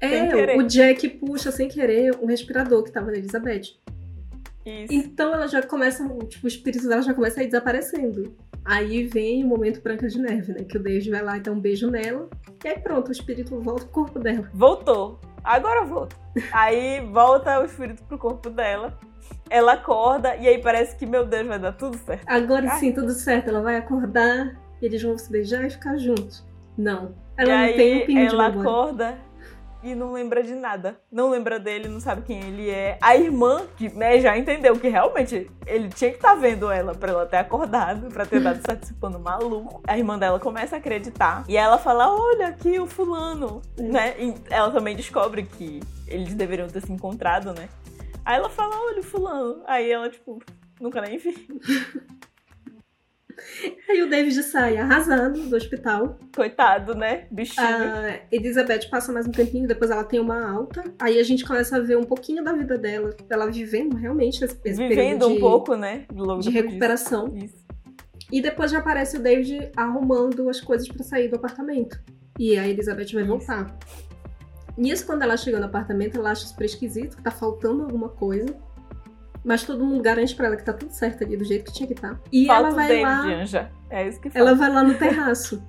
É, 0.00 0.56
o 0.56 0.62
Jack 0.64 1.08
puxa 1.10 1.52
sem 1.52 1.68
querer 1.68 2.16
um 2.20 2.26
respirador 2.26 2.82
que 2.82 2.90
tava 2.90 3.12
na 3.12 3.18
Elizabeth. 3.18 3.76
Isso. 4.66 4.92
Então 4.92 5.32
ela 5.32 5.46
já 5.46 5.62
começa, 5.62 6.06
tipo, 6.26 6.44
o 6.46 6.48
espírito 6.48 6.88
dela 6.88 7.02
já 7.02 7.14
começa 7.14 7.40
a 7.40 7.44
ir 7.44 7.46
desaparecendo. 7.46 8.36
Aí 8.64 9.06
vem 9.06 9.44
o 9.44 9.46
momento 9.46 9.80
Branca 9.82 10.06
de 10.08 10.18
Neve, 10.18 10.52
né? 10.52 10.64
Que 10.64 10.76
o 10.76 10.82
David 10.82 11.10
vai 11.10 11.22
lá 11.22 11.36
e 11.36 11.40
dá 11.40 11.52
um 11.52 11.60
beijo 11.60 11.90
nela. 11.90 12.28
E 12.64 12.68
aí 12.68 12.78
pronto, 12.78 13.08
o 13.08 13.12
espírito 13.12 13.58
volta 13.60 13.84
pro 13.84 13.92
corpo 13.92 14.18
dela. 14.18 14.50
Voltou. 14.52 15.18
Agora 15.42 15.84
volta. 15.84 16.14
Aí 16.52 17.00
volta 17.12 17.60
o 17.60 17.64
espírito 17.64 18.02
pro 18.04 18.18
corpo 18.18 18.50
dela. 18.50 18.98
Ela 19.48 19.72
acorda 19.72 20.36
e 20.36 20.46
aí 20.46 20.58
parece 20.58 20.96
que, 20.96 21.06
meu 21.06 21.26
Deus, 21.26 21.46
vai 21.46 21.58
dar 21.58 21.72
tudo 21.72 21.96
certo. 21.98 22.24
Agora 22.26 22.70
Ai. 22.70 22.78
sim, 22.78 22.92
tudo 22.92 23.12
certo. 23.12 23.48
Ela 23.48 23.62
vai 23.62 23.76
acordar, 23.76 24.56
e 24.80 24.86
eles 24.86 25.02
vão 25.02 25.16
se 25.18 25.30
beijar 25.30 25.64
e 25.66 25.70
ficar 25.70 25.96
juntos. 25.98 26.44
Não. 26.76 27.14
e 27.38 27.42
Ela 27.42 27.52
não 27.52 27.64
aí 27.64 27.74
tem 27.74 28.02
um 28.02 28.06
pingo 28.06 28.20
ela 28.20 28.46
acorda 28.46 29.18
e 29.82 29.94
não 29.94 30.12
lembra 30.12 30.42
de 30.42 30.54
nada. 30.54 30.96
Não 31.10 31.30
lembra 31.30 31.58
dele, 31.58 31.88
não 31.88 32.00
sabe 32.00 32.22
quem 32.22 32.40
ele 32.40 32.70
é. 32.70 32.98
A 33.00 33.16
irmã, 33.16 33.62
que 33.76 33.88
né, 33.88 34.20
já 34.20 34.36
entendeu 34.36 34.78
que 34.78 34.88
realmente 34.88 35.50
ele 35.66 35.88
tinha 35.88 36.10
que 36.10 36.16
estar 36.16 36.34
vendo 36.34 36.70
ela 36.70 36.94
pra 36.94 37.10
ela 37.10 37.26
ter 37.26 37.38
acordado, 37.38 38.08
pra 38.08 38.26
ter 38.26 38.40
dado 38.40 38.60
participando 38.60 39.18
maluco. 39.18 39.82
A 39.86 39.96
irmã 39.96 40.18
dela 40.18 40.38
começa 40.38 40.76
a 40.76 40.78
acreditar. 40.78 41.44
E 41.48 41.56
ela 41.56 41.78
fala: 41.78 42.14
Olha 42.14 42.48
aqui 42.48 42.78
o 42.78 42.86
fulano. 42.86 43.62
É. 43.78 43.82
Né? 43.82 44.14
E 44.18 44.34
ela 44.50 44.70
também 44.70 44.94
descobre 44.94 45.44
que 45.44 45.80
eles 46.06 46.34
deveriam 46.34 46.68
ter 46.68 46.82
se 46.82 46.92
encontrado, 46.92 47.52
né? 47.52 47.68
Aí 48.24 48.36
ela 48.36 48.48
fala: 48.48 48.76
Olha 48.76 49.00
o 49.00 49.02
fulano. 49.02 49.62
Aí 49.66 49.90
ela, 49.90 50.08
tipo, 50.08 50.42
nunca 50.80 51.00
nem 51.00 51.18
vi. 51.18 51.48
Aí 53.88 54.02
o 54.02 54.08
David 54.08 54.42
sai 54.42 54.76
arrasado 54.76 55.40
do 55.40 55.56
hospital. 55.56 56.18
Coitado, 56.34 56.94
né? 56.94 57.26
Bichinho. 57.30 57.66
A 57.66 58.20
Elizabeth 58.30 58.88
passa 58.90 59.12
mais 59.12 59.26
um 59.26 59.32
tempinho, 59.32 59.66
depois 59.66 59.90
ela 59.90 60.04
tem 60.04 60.20
uma 60.20 60.50
alta. 60.50 60.84
Aí 61.00 61.18
a 61.18 61.22
gente 61.22 61.44
começa 61.44 61.76
a 61.76 61.80
ver 61.80 61.96
um 61.96 62.04
pouquinho 62.04 62.44
da 62.44 62.52
vida 62.52 62.76
dela. 62.76 63.16
Ela 63.28 63.50
vivendo 63.50 63.96
realmente 63.96 64.44
esse, 64.44 64.58
esse 64.64 64.88
Vivendo 64.88 65.26
um 65.26 65.40
pouco, 65.40 65.74
né? 65.74 66.04
Logo 66.12 66.40
de 66.40 66.50
recuperação. 66.50 67.28
disso. 67.30 67.46
Isso. 67.46 67.70
E 68.32 68.40
depois 68.40 68.70
já 68.70 68.78
aparece 68.78 69.16
o 69.16 69.20
David 69.20 69.70
arrumando 69.76 70.48
as 70.48 70.60
coisas 70.60 70.86
pra 70.88 71.02
sair 71.02 71.28
do 71.28 71.36
apartamento. 71.36 71.98
E 72.38 72.56
a 72.56 72.68
Elizabeth 72.68 73.12
vai 73.12 73.22
Isso. 73.22 73.26
voltar. 73.26 73.76
Nisso, 74.80 75.04
quando 75.04 75.22
ela 75.22 75.36
chega 75.36 75.58
no 75.58 75.66
apartamento, 75.66 76.18
ela 76.18 76.30
acha 76.30 76.46
super 76.46 76.64
esquisito, 76.64 77.16
que 77.16 77.22
tá 77.22 77.30
faltando 77.30 77.82
alguma 77.82 78.08
coisa. 78.08 78.46
Mas 79.44 79.62
todo 79.62 79.84
mundo 79.84 80.02
garante 80.02 80.34
pra 80.34 80.46
ela 80.46 80.56
que 80.56 80.64
tá 80.64 80.72
tudo 80.72 80.90
certo 80.92 81.22
ali, 81.24 81.36
do 81.36 81.44
jeito 81.44 81.64
que 81.66 81.72
tinha 81.72 81.86
que 81.86 81.92
estar. 81.94 82.18
E 82.32 82.46
Falta 82.46 82.66
ela 82.68 82.74
vai 82.74 82.88
David, 82.88 83.02
lá. 83.04 83.22
Anja. 83.42 83.70
É 83.90 84.08
isso 84.08 84.20
que 84.20 84.30
falta. 84.30 84.38
Ela 84.38 84.54
vai 84.54 84.70
lá 84.72 84.82
no 84.82 84.94
terraço. 84.94 85.62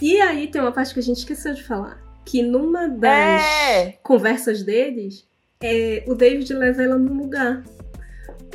E 0.00 0.20
aí 0.20 0.48
tem 0.48 0.60
uma 0.60 0.72
parte 0.72 0.94
que 0.94 1.00
a 1.00 1.02
gente 1.02 1.18
esqueceu 1.18 1.52
de 1.54 1.62
falar. 1.64 2.00
Que 2.24 2.42
numa 2.42 2.88
das 2.88 3.42
É! 3.42 3.98
conversas 4.02 4.62
deles, 4.62 5.26
é, 5.62 6.04
o 6.06 6.14
David 6.14 6.52
leva 6.54 6.82
ela 6.82 6.96
num 6.98 7.16
lugar. 7.18 7.62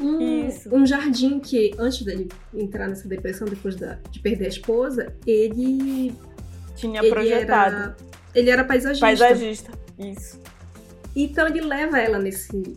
Um, 0.01 0.47
Isso. 0.47 0.73
um 0.73 0.85
jardim 0.85 1.39
que, 1.39 1.73
antes 1.77 2.03
dele 2.03 2.29
entrar 2.53 2.87
nessa 2.87 3.07
depressão 3.07 3.47
depois 3.47 3.75
da- 3.75 3.97
de 4.09 4.19
perder 4.19 4.45
a 4.45 4.49
esposa, 4.49 5.13
ele, 5.27 6.15
Tinha 6.75 7.01
ele 7.01 7.09
projetado. 7.09 7.75
era. 7.75 7.97
Ele 8.33 8.49
era 8.49 8.63
paisagista. 8.63 9.05
Paisagista. 9.05 9.71
Isso. 9.99 10.41
Então 11.15 11.47
ele 11.47 11.61
leva 11.61 11.99
ela 11.99 12.17
nesse, 12.17 12.75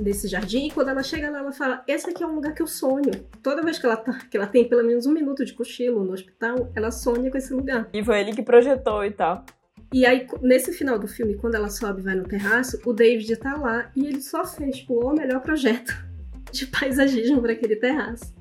nesse 0.00 0.26
jardim 0.26 0.66
e 0.66 0.70
quando 0.70 0.88
ela 0.88 1.02
chega 1.02 1.30
lá, 1.30 1.38
ela 1.38 1.52
fala: 1.52 1.84
Esse 1.86 2.10
aqui 2.10 2.22
é 2.22 2.26
um 2.26 2.34
lugar 2.34 2.54
que 2.54 2.62
eu 2.62 2.66
sonho. 2.66 3.12
Toda 3.42 3.62
vez 3.62 3.78
que 3.78 3.86
ela, 3.86 3.96
tá, 3.96 4.12
que 4.30 4.36
ela 4.36 4.46
tem 4.46 4.68
pelo 4.68 4.84
menos 4.84 5.06
um 5.06 5.12
minuto 5.12 5.44
de 5.44 5.52
cochilo 5.52 6.04
no 6.04 6.12
hospital, 6.12 6.72
ela 6.74 6.90
sonha 6.90 7.30
com 7.30 7.38
esse 7.38 7.52
lugar. 7.52 7.88
E 7.92 8.02
foi 8.02 8.20
ele 8.20 8.32
que 8.32 8.42
projetou 8.42 9.04
e 9.04 9.10
tal. 9.10 9.44
E 9.92 10.04
aí, 10.04 10.26
nesse 10.42 10.72
final 10.72 10.98
do 10.98 11.06
filme, 11.06 11.36
quando 11.36 11.54
ela 11.54 11.70
sobe 11.70 12.00
e 12.00 12.04
vai 12.04 12.16
no 12.16 12.24
terraço, 12.24 12.80
o 12.84 12.92
David 12.92 13.36
tá 13.36 13.56
lá 13.56 13.92
e 13.94 14.06
ele 14.06 14.20
só 14.20 14.44
fez 14.44 14.78
tipo, 14.78 14.94
o 14.94 15.14
melhor 15.14 15.40
projeto 15.40 15.94
de 16.50 16.66
paisagismo 16.66 17.40
para 17.40 17.52
aquele 17.52 17.76
terraço. 17.76 18.34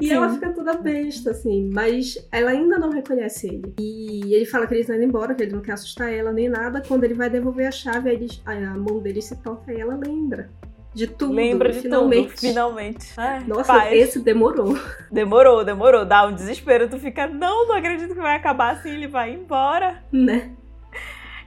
E 0.00 0.08
Sim. 0.08 0.14
ela 0.14 0.28
fica 0.28 0.52
toda 0.52 0.74
besta, 0.74 1.30
assim, 1.30 1.70
mas 1.72 2.16
ela 2.30 2.50
ainda 2.50 2.78
não 2.78 2.90
reconhece 2.90 3.46
ele. 3.46 3.74
E 3.78 4.34
ele 4.34 4.44
fala 4.44 4.66
que 4.66 4.74
ele 4.74 4.82
está 4.82 4.94
indo 4.94 5.04
embora, 5.04 5.34
que 5.34 5.42
ele 5.42 5.52
não 5.52 5.62
quer 5.62 5.72
assustar 5.72 6.12
ela 6.12 6.32
nem 6.32 6.48
nada. 6.48 6.82
Quando 6.86 7.04
ele 7.04 7.14
vai 7.14 7.30
devolver 7.30 7.66
a 7.66 7.70
chave, 7.70 8.10
a 8.44 8.54
mão 8.76 9.00
dele 9.00 9.22
se 9.22 9.36
toca 9.42 9.72
e 9.72 9.80
ela 9.80 9.96
lembra 9.96 10.50
de 10.94 11.06
tudo. 11.06 11.32
Lembra 11.32 11.72
de 11.72 11.80
finalmente. 11.80 12.28
tudo. 12.30 12.40
Finalmente. 12.40 13.12
Ai, 13.16 13.44
Nossa, 13.46 13.72
paz. 13.72 13.92
esse 13.92 14.18
demorou. 14.18 14.76
Demorou, 15.10 15.64
demorou. 15.64 16.04
Dá 16.04 16.26
um 16.26 16.34
desespero. 16.34 16.88
Tu 16.88 16.98
fica, 16.98 17.26
não, 17.26 17.68
não 17.68 17.76
acredito 17.76 18.14
que 18.14 18.20
vai 18.20 18.36
acabar 18.36 18.74
assim. 18.74 18.90
Ele 18.90 19.06
vai 19.06 19.32
embora. 19.32 20.02
Né? 20.12 20.50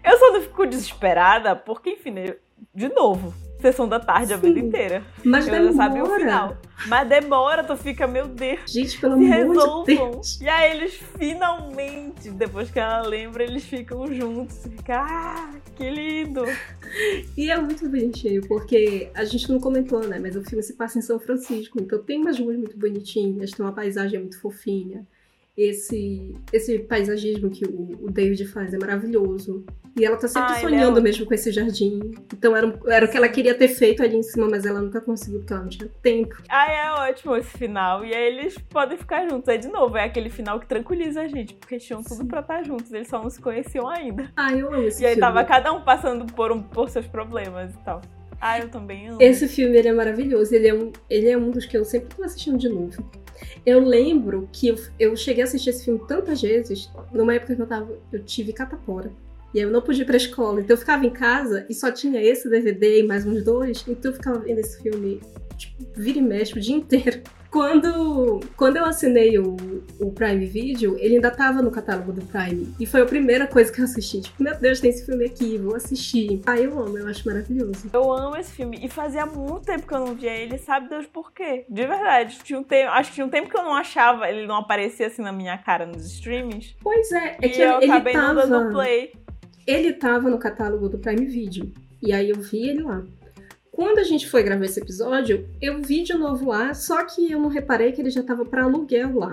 Eu 0.03 0.17
só 0.17 0.31
não 0.33 0.41
fico 0.41 0.65
desesperada 0.65 1.55
porque, 1.55 1.91
enfim, 1.91 2.11
né, 2.11 2.35
de 2.73 2.89
novo. 2.89 3.33
Sessão 3.63 3.87
da 3.87 3.97
tarde 3.97 4.33
a 4.33 4.35
vida 4.35 4.59
Sim. 4.59 4.67
inteira. 4.67 5.03
Mas 5.23 5.45
já 5.45 5.53
demora. 5.53 5.73
sabia 5.73 6.03
o 6.03 6.15
final. 6.17 6.57
Mas 6.85 7.07
demora, 7.07 7.63
tu 7.63 7.77
fica, 7.77 8.05
meu 8.05 8.27
Deus. 8.27 8.59
Gente, 8.69 8.99
pelo 8.99 9.17
se 9.17 9.23
amor 9.23 9.35
de 9.35 9.37
resolvam. 9.37 10.11
Deus. 10.11 10.41
E 10.41 10.49
aí 10.49 10.71
eles 10.75 10.95
finalmente, 11.17 12.29
depois 12.31 12.69
que 12.69 12.77
ela 12.77 13.01
lembra, 13.07 13.41
eles 13.41 13.63
ficam 13.63 14.05
juntos. 14.13 14.63
Fica, 14.63 14.99
ah, 14.99 15.49
que 15.77 15.89
lindo. 15.89 16.43
E 17.37 17.49
é 17.49 17.57
muito 17.57 17.89
bonitinho, 17.89 18.45
porque 18.49 19.09
a 19.15 19.23
gente 19.23 19.49
não 19.49 19.61
comentou, 19.61 20.05
né? 20.05 20.19
Mas 20.19 20.35
o 20.35 20.43
filme 20.43 20.61
se 20.61 20.73
passa 20.73 20.99
em 20.99 21.01
São 21.01 21.17
Francisco, 21.17 21.81
então 21.81 22.03
tem 22.03 22.19
umas 22.19 22.37
ruas 22.37 22.57
muito 22.57 22.77
bonitinhas, 22.77 23.51
tem 23.51 23.65
uma 23.65 23.71
paisagem 23.71 24.19
muito 24.19 24.41
fofinha. 24.41 25.07
Esse, 25.55 26.33
esse 26.51 26.79
paisagismo 26.79 27.49
que 27.49 27.63
o, 27.65 28.05
o 28.05 28.11
David 28.11 28.45
faz 28.47 28.73
é 28.73 28.77
maravilhoso. 28.77 29.63
E 29.95 30.03
ela 30.03 30.17
tá 30.17 30.27
sempre 30.27 30.53
Ah, 30.53 30.57
ele 30.57 30.65
é 30.65 30.69
sonhando 30.69 30.91
ótimo. 30.93 31.03
mesmo 31.03 31.25
com 31.27 31.33
esse 31.35 31.51
jardim. 31.51 31.99
Então 32.33 32.55
era, 32.57 32.79
era 32.87 33.05
o 33.05 33.07
que 33.09 33.15
ela 33.15 33.29
queria 33.29 33.53
ter 33.53 33.67
feito 33.67 34.01
ali 34.01 34.15
em 34.17 34.23
cima, 34.23 34.47
mas 34.49 34.65
ela 34.65 34.81
nunca 34.81 34.99
conseguiu, 34.99 35.41
porque 35.41 35.53
ela 35.53 35.61
não 35.61 35.69
tinha 35.69 35.87
tempo. 36.01 36.35
Ah, 36.49 36.71
é 36.71 36.91
ótimo 37.11 37.35
esse 37.35 37.55
final. 37.55 38.03
E 38.03 38.11
aí 38.11 38.33
eles 38.35 38.57
podem 38.57 38.97
ficar 38.97 39.29
juntos. 39.29 39.47
Aí, 39.47 39.59
de 39.59 39.67
novo, 39.67 39.95
é 39.95 40.03
aquele 40.05 40.31
final 40.31 40.59
que 40.59 40.65
tranquiliza 40.65 41.21
a 41.21 41.27
gente, 41.27 41.53
porque 41.53 41.77
tinham 41.77 42.03
tudo 42.03 42.25
pra 42.25 42.39
estar 42.39 42.63
juntos. 42.63 42.91
Eles 42.91 43.07
só 43.07 43.21
não 43.21 43.29
se 43.29 43.39
conheciam 43.39 43.87
ainda. 43.87 44.31
Ah, 44.35 44.51
eu 44.51 44.73
amo 44.73 44.87
esse 44.87 45.03
E 45.03 45.05
aí 45.05 45.13
filme. 45.13 45.19
tava 45.27 45.43
cada 45.43 45.71
um 45.71 45.83
passando 45.83 46.25
por, 46.33 46.51
um, 46.51 46.63
por 46.63 46.89
seus 46.89 47.05
problemas 47.05 47.71
e 47.75 47.77
tal. 47.85 48.01
Ah, 48.41 48.59
eu 48.59 48.69
também 48.69 49.07
amo. 49.09 49.19
Esse 49.21 49.47
filme 49.47 49.77
ele 49.77 49.87
é 49.89 49.93
maravilhoso, 49.93 50.53
ele 50.55 50.67
é, 50.67 50.73
um, 50.73 50.91
ele 51.07 51.29
é 51.29 51.37
um 51.37 51.51
dos 51.51 51.67
que 51.67 51.77
eu 51.77 51.85
sempre 51.85 52.15
tô 52.15 52.23
assistindo 52.23 52.57
de 52.57 52.67
novo. 52.67 53.09
Eu 53.65 53.79
lembro 53.79 54.49
que 54.51 54.67
eu, 54.67 54.75
eu 54.99 55.15
cheguei 55.15 55.43
a 55.43 55.45
assistir 55.45 55.69
esse 55.69 55.85
filme 55.85 56.01
tantas 56.07 56.41
vezes, 56.41 56.89
numa 57.11 57.33
época 57.33 57.55
que 57.55 57.61
eu 57.61 57.67
tava. 57.67 57.97
Eu 58.11 58.23
tive 58.23 58.53
catapora. 58.53 59.11
E 59.53 59.59
aí 59.59 59.65
eu 59.65 59.71
não 59.71 59.81
podia 59.81 60.03
ir 60.03 60.05
pra 60.05 60.17
escola. 60.17 60.61
Então 60.61 60.73
eu 60.73 60.79
ficava 60.79 61.05
em 61.05 61.11
casa 61.11 61.65
e 61.69 61.73
só 61.73 61.91
tinha 61.91 62.21
esse 62.21 62.49
DVD 62.49 63.01
e 63.01 63.03
mais 63.03 63.25
uns 63.25 63.43
dois. 63.43 63.85
Então 63.87 64.11
eu 64.11 64.15
ficava 64.15 64.39
vendo 64.39 64.59
esse 64.59 64.81
filme, 64.81 65.21
tipo, 65.57 65.83
vira 65.95 66.17
e 66.17 66.21
mexe 66.21 66.57
o 66.57 66.61
dia 66.61 66.75
inteiro. 66.75 67.21
Quando, 67.53 68.39
quando 68.57 68.77
eu 68.77 68.85
assinei 68.85 69.37
o, 69.37 69.55
o 69.99 70.11
Prime 70.11 70.43
Video, 70.43 70.97
ele 70.97 71.17
ainda 71.17 71.29
tava 71.29 71.61
no 71.61 71.69
catálogo 71.69 72.11
do 72.11 72.25
Prime. 72.25 72.73
E 72.79 72.85
foi 72.87 73.03
a 73.03 73.05
primeira 73.05 73.45
coisa 73.45 73.71
que 73.71 73.79
eu 73.79 73.85
assisti. 73.85 74.21
Tipo, 74.21 74.41
meu 74.41 74.57
Deus, 74.59 74.79
tem 74.79 74.89
esse 74.89 75.05
filme 75.05 75.23
aqui, 75.23 75.59
vou 75.59 75.75
assistir. 75.75 76.41
Ah, 76.47 76.57
eu 76.57 76.79
amo, 76.79 76.97
eu 76.97 77.07
acho 77.07 77.23
maravilhoso. 77.27 77.91
Eu 77.93 78.11
amo 78.11 78.35
esse 78.37 78.51
filme. 78.53 78.79
E 78.81 78.89
fazia 78.89 79.27
muito 79.27 79.67
tempo 79.67 79.85
que 79.85 79.93
eu 79.93 79.99
não 79.99 80.15
via 80.15 80.35
ele, 80.35 80.57
sabe 80.57 80.89
Deus 80.89 81.05
por 81.05 81.31
quê? 81.31 81.63
De 81.69 81.85
verdade. 81.85 82.39
Tinha 82.43 82.57
um 82.57 82.63
tempo, 82.63 82.89
acho 82.89 83.09
que 83.11 83.15
tinha 83.15 83.27
um 83.27 83.29
tempo 83.29 83.47
que 83.47 83.55
eu 83.55 83.63
não 83.63 83.75
achava, 83.75 84.27
ele 84.27 84.47
não 84.47 84.55
aparecia 84.55 85.05
assim 85.05 85.21
na 85.21 85.31
minha 85.31 85.55
cara 85.55 85.85
nos 85.85 86.11
streamings. 86.11 86.75
Pois 86.81 87.11
é, 87.11 87.37
é 87.39 87.49
que 87.49 87.61
eu 87.61 87.81
ele, 87.81 87.91
acabei 87.91 88.13
tava... 88.13 88.47
não 88.47 88.49
dando 88.49 88.71
play. 88.71 89.13
Ele 89.67 89.93
tava 89.93 90.27
no 90.27 90.39
catálogo 90.39 90.89
do 90.89 90.97
Prime 90.97 91.27
Video. 91.27 91.71
E 92.01 92.11
aí 92.11 92.31
eu 92.31 92.39
vi 92.39 92.69
ele 92.69 92.81
lá. 92.81 93.03
Quando 93.75 93.97
a 93.97 94.03
gente 94.03 94.29
foi 94.29 94.43
gravar 94.43 94.65
esse 94.65 94.79
episódio, 94.79 95.49
eu 95.59 95.81
vi 95.81 96.03
de 96.03 96.13
novo 96.13 96.45
lá, 96.45 96.75
só 96.75 97.03
que 97.05 97.31
eu 97.31 97.39
não 97.39 97.49
reparei 97.49 97.91
que 97.91 97.99
ele 97.99 98.11
já 98.11 98.21
tava 98.21 98.45
para 98.45 98.65
aluguel 98.65 99.17
lá. 99.17 99.31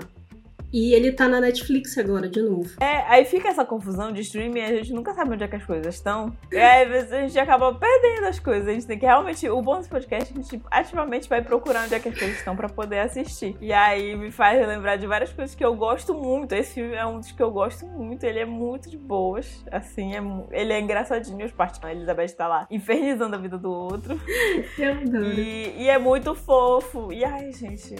E 0.73 0.93
ele 0.93 1.11
tá 1.11 1.27
na 1.27 1.41
Netflix 1.41 1.97
agora, 1.97 2.29
de 2.29 2.41
novo. 2.41 2.69
É, 2.79 3.03
aí 3.07 3.25
fica 3.25 3.49
essa 3.49 3.65
confusão 3.65 4.11
de 4.11 4.21
streaming 4.21 4.59
e 4.59 4.63
a 4.63 4.75
gente 4.77 4.93
nunca 4.93 5.13
sabe 5.13 5.33
onde 5.33 5.43
é 5.43 5.47
que 5.47 5.55
as 5.55 5.65
coisas 5.65 5.95
estão. 5.95 6.35
E 6.51 6.57
aí, 6.57 6.87
a 6.93 7.21
gente 7.27 7.37
acaba 7.37 7.73
perdendo 7.73 8.27
as 8.27 8.39
coisas. 8.39 8.67
A 8.67 8.73
gente 8.73 8.87
tem 8.87 8.97
que 8.97 9.05
realmente. 9.05 9.47
O 9.49 9.61
bom 9.61 9.77
desse 9.77 9.89
podcast, 9.89 10.31
a 10.33 10.41
gente 10.41 10.61
ativamente 10.71 11.27
vai 11.27 11.41
procurar 11.41 11.85
onde 11.85 11.95
é 11.95 11.99
que 11.99 12.09
as 12.09 12.17
coisas 12.17 12.37
estão 12.37 12.55
pra 12.55 12.69
poder 12.69 12.99
assistir. 12.99 13.55
E 13.59 13.73
aí 13.73 14.15
me 14.15 14.31
faz 14.31 14.65
lembrar 14.65 14.95
de 14.95 15.05
várias 15.07 15.31
coisas 15.33 15.55
que 15.55 15.63
eu 15.63 15.75
gosto 15.75 16.13
muito. 16.13 16.53
Esse 16.53 16.75
filme 16.75 16.95
é 16.95 17.05
um 17.05 17.19
dos 17.19 17.31
que 17.31 17.43
eu 17.43 17.51
gosto 17.51 17.85
muito. 17.85 18.23
Ele 18.23 18.39
é 18.39 18.45
muito 18.45 18.89
de 18.89 18.97
boas. 18.97 19.65
Assim, 19.71 20.15
é, 20.15 20.21
ele 20.51 20.73
é 20.73 20.79
engraçadinho 20.79 21.43
as 21.43 21.51
partes. 21.51 21.83
A 21.83 21.91
Elizabeth 21.91 22.29
tá 22.29 22.47
lá 22.47 22.67
infernizando 22.69 23.35
a 23.35 23.39
vida 23.39 23.57
do 23.57 23.71
outro. 23.71 24.19
Eu 24.77 24.93
adoro. 24.93 25.33
E, 25.33 25.83
e 25.83 25.89
é 25.89 25.97
muito 25.97 26.33
fofo. 26.33 27.11
E 27.11 27.23
ai, 27.25 27.51
gente. 27.51 27.95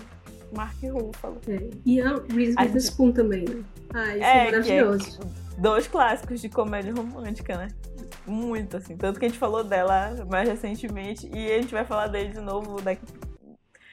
Mark 0.56 0.76
Ruffalo. 0.84 1.40
É. 1.48 1.70
E 1.86 2.02
a 2.02 2.16
Reese 2.34 2.56
Witherspoon 2.60 3.12
também, 3.12 3.46
né? 3.48 3.64
Ah, 3.94 4.16
isso 4.16 4.24
É, 4.24 4.38
é, 4.38 4.42
é- 4.48 4.52
maravilhoso. 4.52 5.20
dois 5.58 5.88
clássicos 5.88 6.42
de 6.42 6.50
comédia 6.50 6.94
romântica, 6.94 7.58
né? 7.58 7.68
Muito, 8.28 8.78
assim. 8.78 8.96
Tanto 8.98 9.20
que 9.20 9.26
a 9.26 9.30
gente 9.30 9.40
falou 9.40 9.64
dela 9.64 10.26
mais 10.30 10.48
recentemente 10.48 11.30
e 11.34 11.52
a 11.52 11.62
gente 11.62 11.74
vai 11.74 11.84
falar 11.86 12.08
dele 12.08 12.30
de 12.30 12.40
novo 12.42 12.82
daqui. 12.82 13.02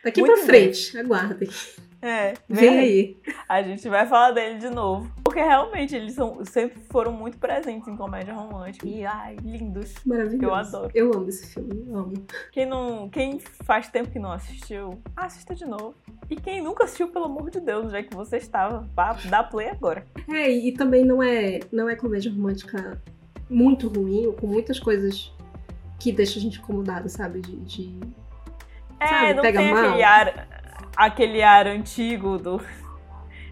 Daqui 0.05 0.21
muito 0.21 0.35
pra 0.37 0.44
frente, 0.44 0.97
aguardem. 0.99 1.49
É, 2.01 2.35
Vem 2.49 2.79
aí. 2.79 3.16
A 3.49 3.61
gente 3.62 3.88
vai 3.88 4.07
falar 4.07 4.31
dele 4.31 4.59
de 4.59 4.71
novo. 4.71 5.11
Porque 5.28 5.42
realmente 5.42 5.94
eles 5.94 6.14
são, 6.14 6.42
sempre 6.42 6.80
foram 6.90 7.12
muito 7.12 7.36
presentes 7.36 7.86
em 7.86 7.94
comédia 7.94 8.32
romântica. 8.32 8.88
E 8.88 9.04
ai, 9.04 9.36
lindos. 9.42 9.92
Maravilhoso. 10.06 10.42
Eu 10.46 10.54
adoro. 10.54 10.90
Eu 10.94 11.12
amo 11.14 11.28
esse 11.28 11.52
filme, 11.52 11.84
eu 11.86 11.98
amo. 11.98 12.14
Quem, 12.50 12.64
não, 12.64 13.10
quem 13.10 13.38
faz 13.38 13.88
tempo 13.88 14.08
que 14.10 14.18
não 14.18 14.32
assistiu, 14.32 14.98
assista 15.14 15.54
de 15.54 15.66
novo. 15.66 15.94
E 16.30 16.36
quem 16.36 16.62
nunca 16.62 16.84
assistiu, 16.84 17.08
pelo 17.08 17.26
amor 17.26 17.50
de 17.50 17.60
Deus, 17.60 17.92
é 17.92 18.02
que 18.02 18.14
você 18.16 18.38
estava? 18.38 18.88
Vá, 18.96 19.18
dá 19.26 19.42
play 19.42 19.68
agora. 19.68 20.06
É, 20.30 20.50
e 20.50 20.72
também 20.72 21.04
não 21.04 21.22
é, 21.22 21.60
não 21.70 21.90
é 21.90 21.94
comédia 21.94 22.32
romântica 22.32 22.98
muito 23.50 23.86
ruim, 23.88 24.26
ou 24.26 24.32
com 24.32 24.46
muitas 24.46 24.80
coisas 24.80 25.30
que 26.00 26.10
deixam 26.10 26.38
a 26.38 26.42
gente 26.42 26.58
incomodado, 26.58 27.06
sabe? 27.10 27.40
De, 27.42 27.54
de- 27.56 28.00
É, 28.98 29.06
Sabe, 29.06 29.34
não 29.34 29.42
pega 29.42 29.58
tem 29.60 29.74
mal. 29.74 29.84
aquele 29.88 30.02
ar, 30.02 30.48
aquele 30.96 31.42
ar 31.42 31.66
antigo 31.66 32.38
do, 32.38 32.60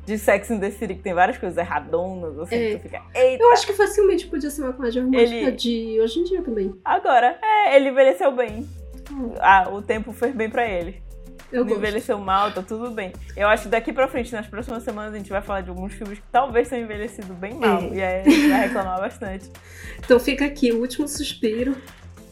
de 0.07 0.17
Sex 0.17 0.51
and 0.51 0.61
the 0.61 0.71
City 0.71 0.95
que 0.95 1.03
tem 1.03 1.13
várias 1.13 1.37
coisas 1.37 1.59
erradonas, 1.59 2.39
assim, 2.39 2.55
É. 2.57 2.71
que 2.71 2.77
tu 2.77 2.83
fica, 2.83 3.03
eita. 3.15 3.43
Eu 3.43 3.53
acho 3.53 3.67
que 3.67 3.73
facilmente 3.73 4.27
podia 4.29 4.49
ser 4.51 4.63
uma 4.63 4.73
comédia 4.73 5.03
romântica 5.03 5.35
Ele- 5.37 5.53
de 5.53 6.01
hoje 6.01 6.21
em 6.21 6.25
dia 6.25 6.43
também. 6.43 6.75
Agora, 6.85 7.39
é, 7.43 7.77
ele 7.77 7.89
envelheceu 7.91 8.31
bem. 8.35 8.67
Hum. 9.11 9.35
Ah, 9.41 9.69
o 9.71 9.83
tempo 9.83 10.13
fez 10.13 10.35
bem 10.35 10.49
pra 10.49 10.65
ele. 10.67 11.03
Eu 11.53 11.61
não 11.61 11.69
gosto. 11.69 11.79
envelheceu 11.79 12.19
mal, 12.19 12.51
tá 12.53 12.61
tudo 12.61 12.91
bem. 12.91 13.13
Eu 13.37 13.47
acho 13.47 13.65
que 13.65 13.69
daqui 13.69 13.93
pra 13.93 14.09
frente, 14.09 14.33
nas 14.33 14.47
próximas 14.49 14.83
semanas, 14.83 15.15
a 15.15 15.17
gente 15.17 15.31
vai 15.31 15.41
falar 15.41 15.61
de 15.61 15.71
alguns 15.71 15.93
filmes 15.93 16.19
que 16.19 16.25
talvez 16.33 16.69
tenham 16.69 16.85
envelhecido 16.85 17.33
bem 17.35 17.55
mal. 17.55 17.83
É. 17.83 17.89
E 17.95 18.03
aí 18.03 18.21
a 18.21 18.25
gente 18.29 18.49
vai 18.49 18.61
reclamar 18.63 19.01
bastante. 19.01 19.51
Então 20.05 20.21
fica 20.21 20.45
aqui 20.45 20.73
o 20.73 20.81
último 20.81 21.09
suspiro 21.09 21.75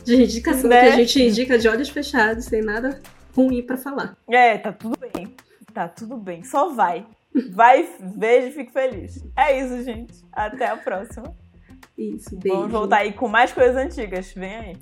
de 0.05 0.15
indicação 0.23 0.69
Né? 0.69 0.81
que 0.81 0.87
a 0.87 0.97
gente 0.97 1.21
indica 1.23 1.59
de 1.59 1.67
olhos 1.69 1.89
fechados, 1.89 2.45
sem 2.45 2.61
nada 2.63 3.01
ruim 3.35 3.63
pra 3.63 3.77
falar. 3.77 4.17
É, 4.29 4.59
tá 4.59 4.71
tudo 4.73 4.97
bem. 5.13 5.35
Tá 5.73 5.89
tudo 5.89 6.17
bem. 6.17 6.43
Só 6.45 6.71
vai. 6.73 7.05
Vai, 7.53 7.88
veja 8.16 8.49
e 8.49 8.53
fique 8.53 8.73
feliz. 8.73 9.25
É 9.37 9.59
isso, 9.59 9.83
gente. 9.83 10.14
Até 10.33 10.68
a 10.68 10.77
próxima. 10.77 11.35
Isso, 11.99 12.37
beijo. 12.38 12.59
Vamos 12.59 12.73
voltar 12.73 12.99
aí 12.99 13.12
com 13.12 13.29
mais 13.29 13.53
coisas 13.53 13.77
antigas. 13.77 14.33
Vem 14.33 14.57
aí. 14.57 14.77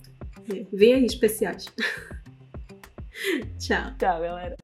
Vem 0.73 0.95
aí, 0.95 1.05
especiais. 1.05 1.65
Tchau. 3.59 3.93
Tchau, 3.99 4.21
galera. 4.21 4.57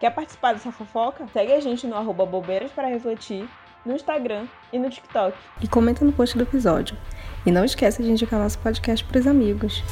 Quer 0.00 0.10
participar 0.10 0.52
dessa 0.52 0.72
fofoca? 0.72 1.26
Segue 1.28 1.52
a 1.52 1.60
gente 1.60 1.86
no 1.86 1.94
arroba 1.94 2.26
bobeiras 2.26 2.72
para 2.72 2.88
refletir, 2.88 3.48
no 3.86 3.94
Instagram 3.94 4.46
e 4.72 4.78
no 4.78 4.90
TikTok. 4.90 5.36
E 5.62 5.68
comenta 5.68 6.04
no 6.04 6.12
post 6.12 6.36
do 6.36 6.42
episódio. 6.42 6.96
E 7.46 7.52
não 7.52 7.64
esqueça 7.64 8.02
de 8.02 8.10
indicar 8.10 8.40
nosso 8.40 8.58
podcast 8.58 9.04
pros 9.04 9.26
amigos. 9.26 9.82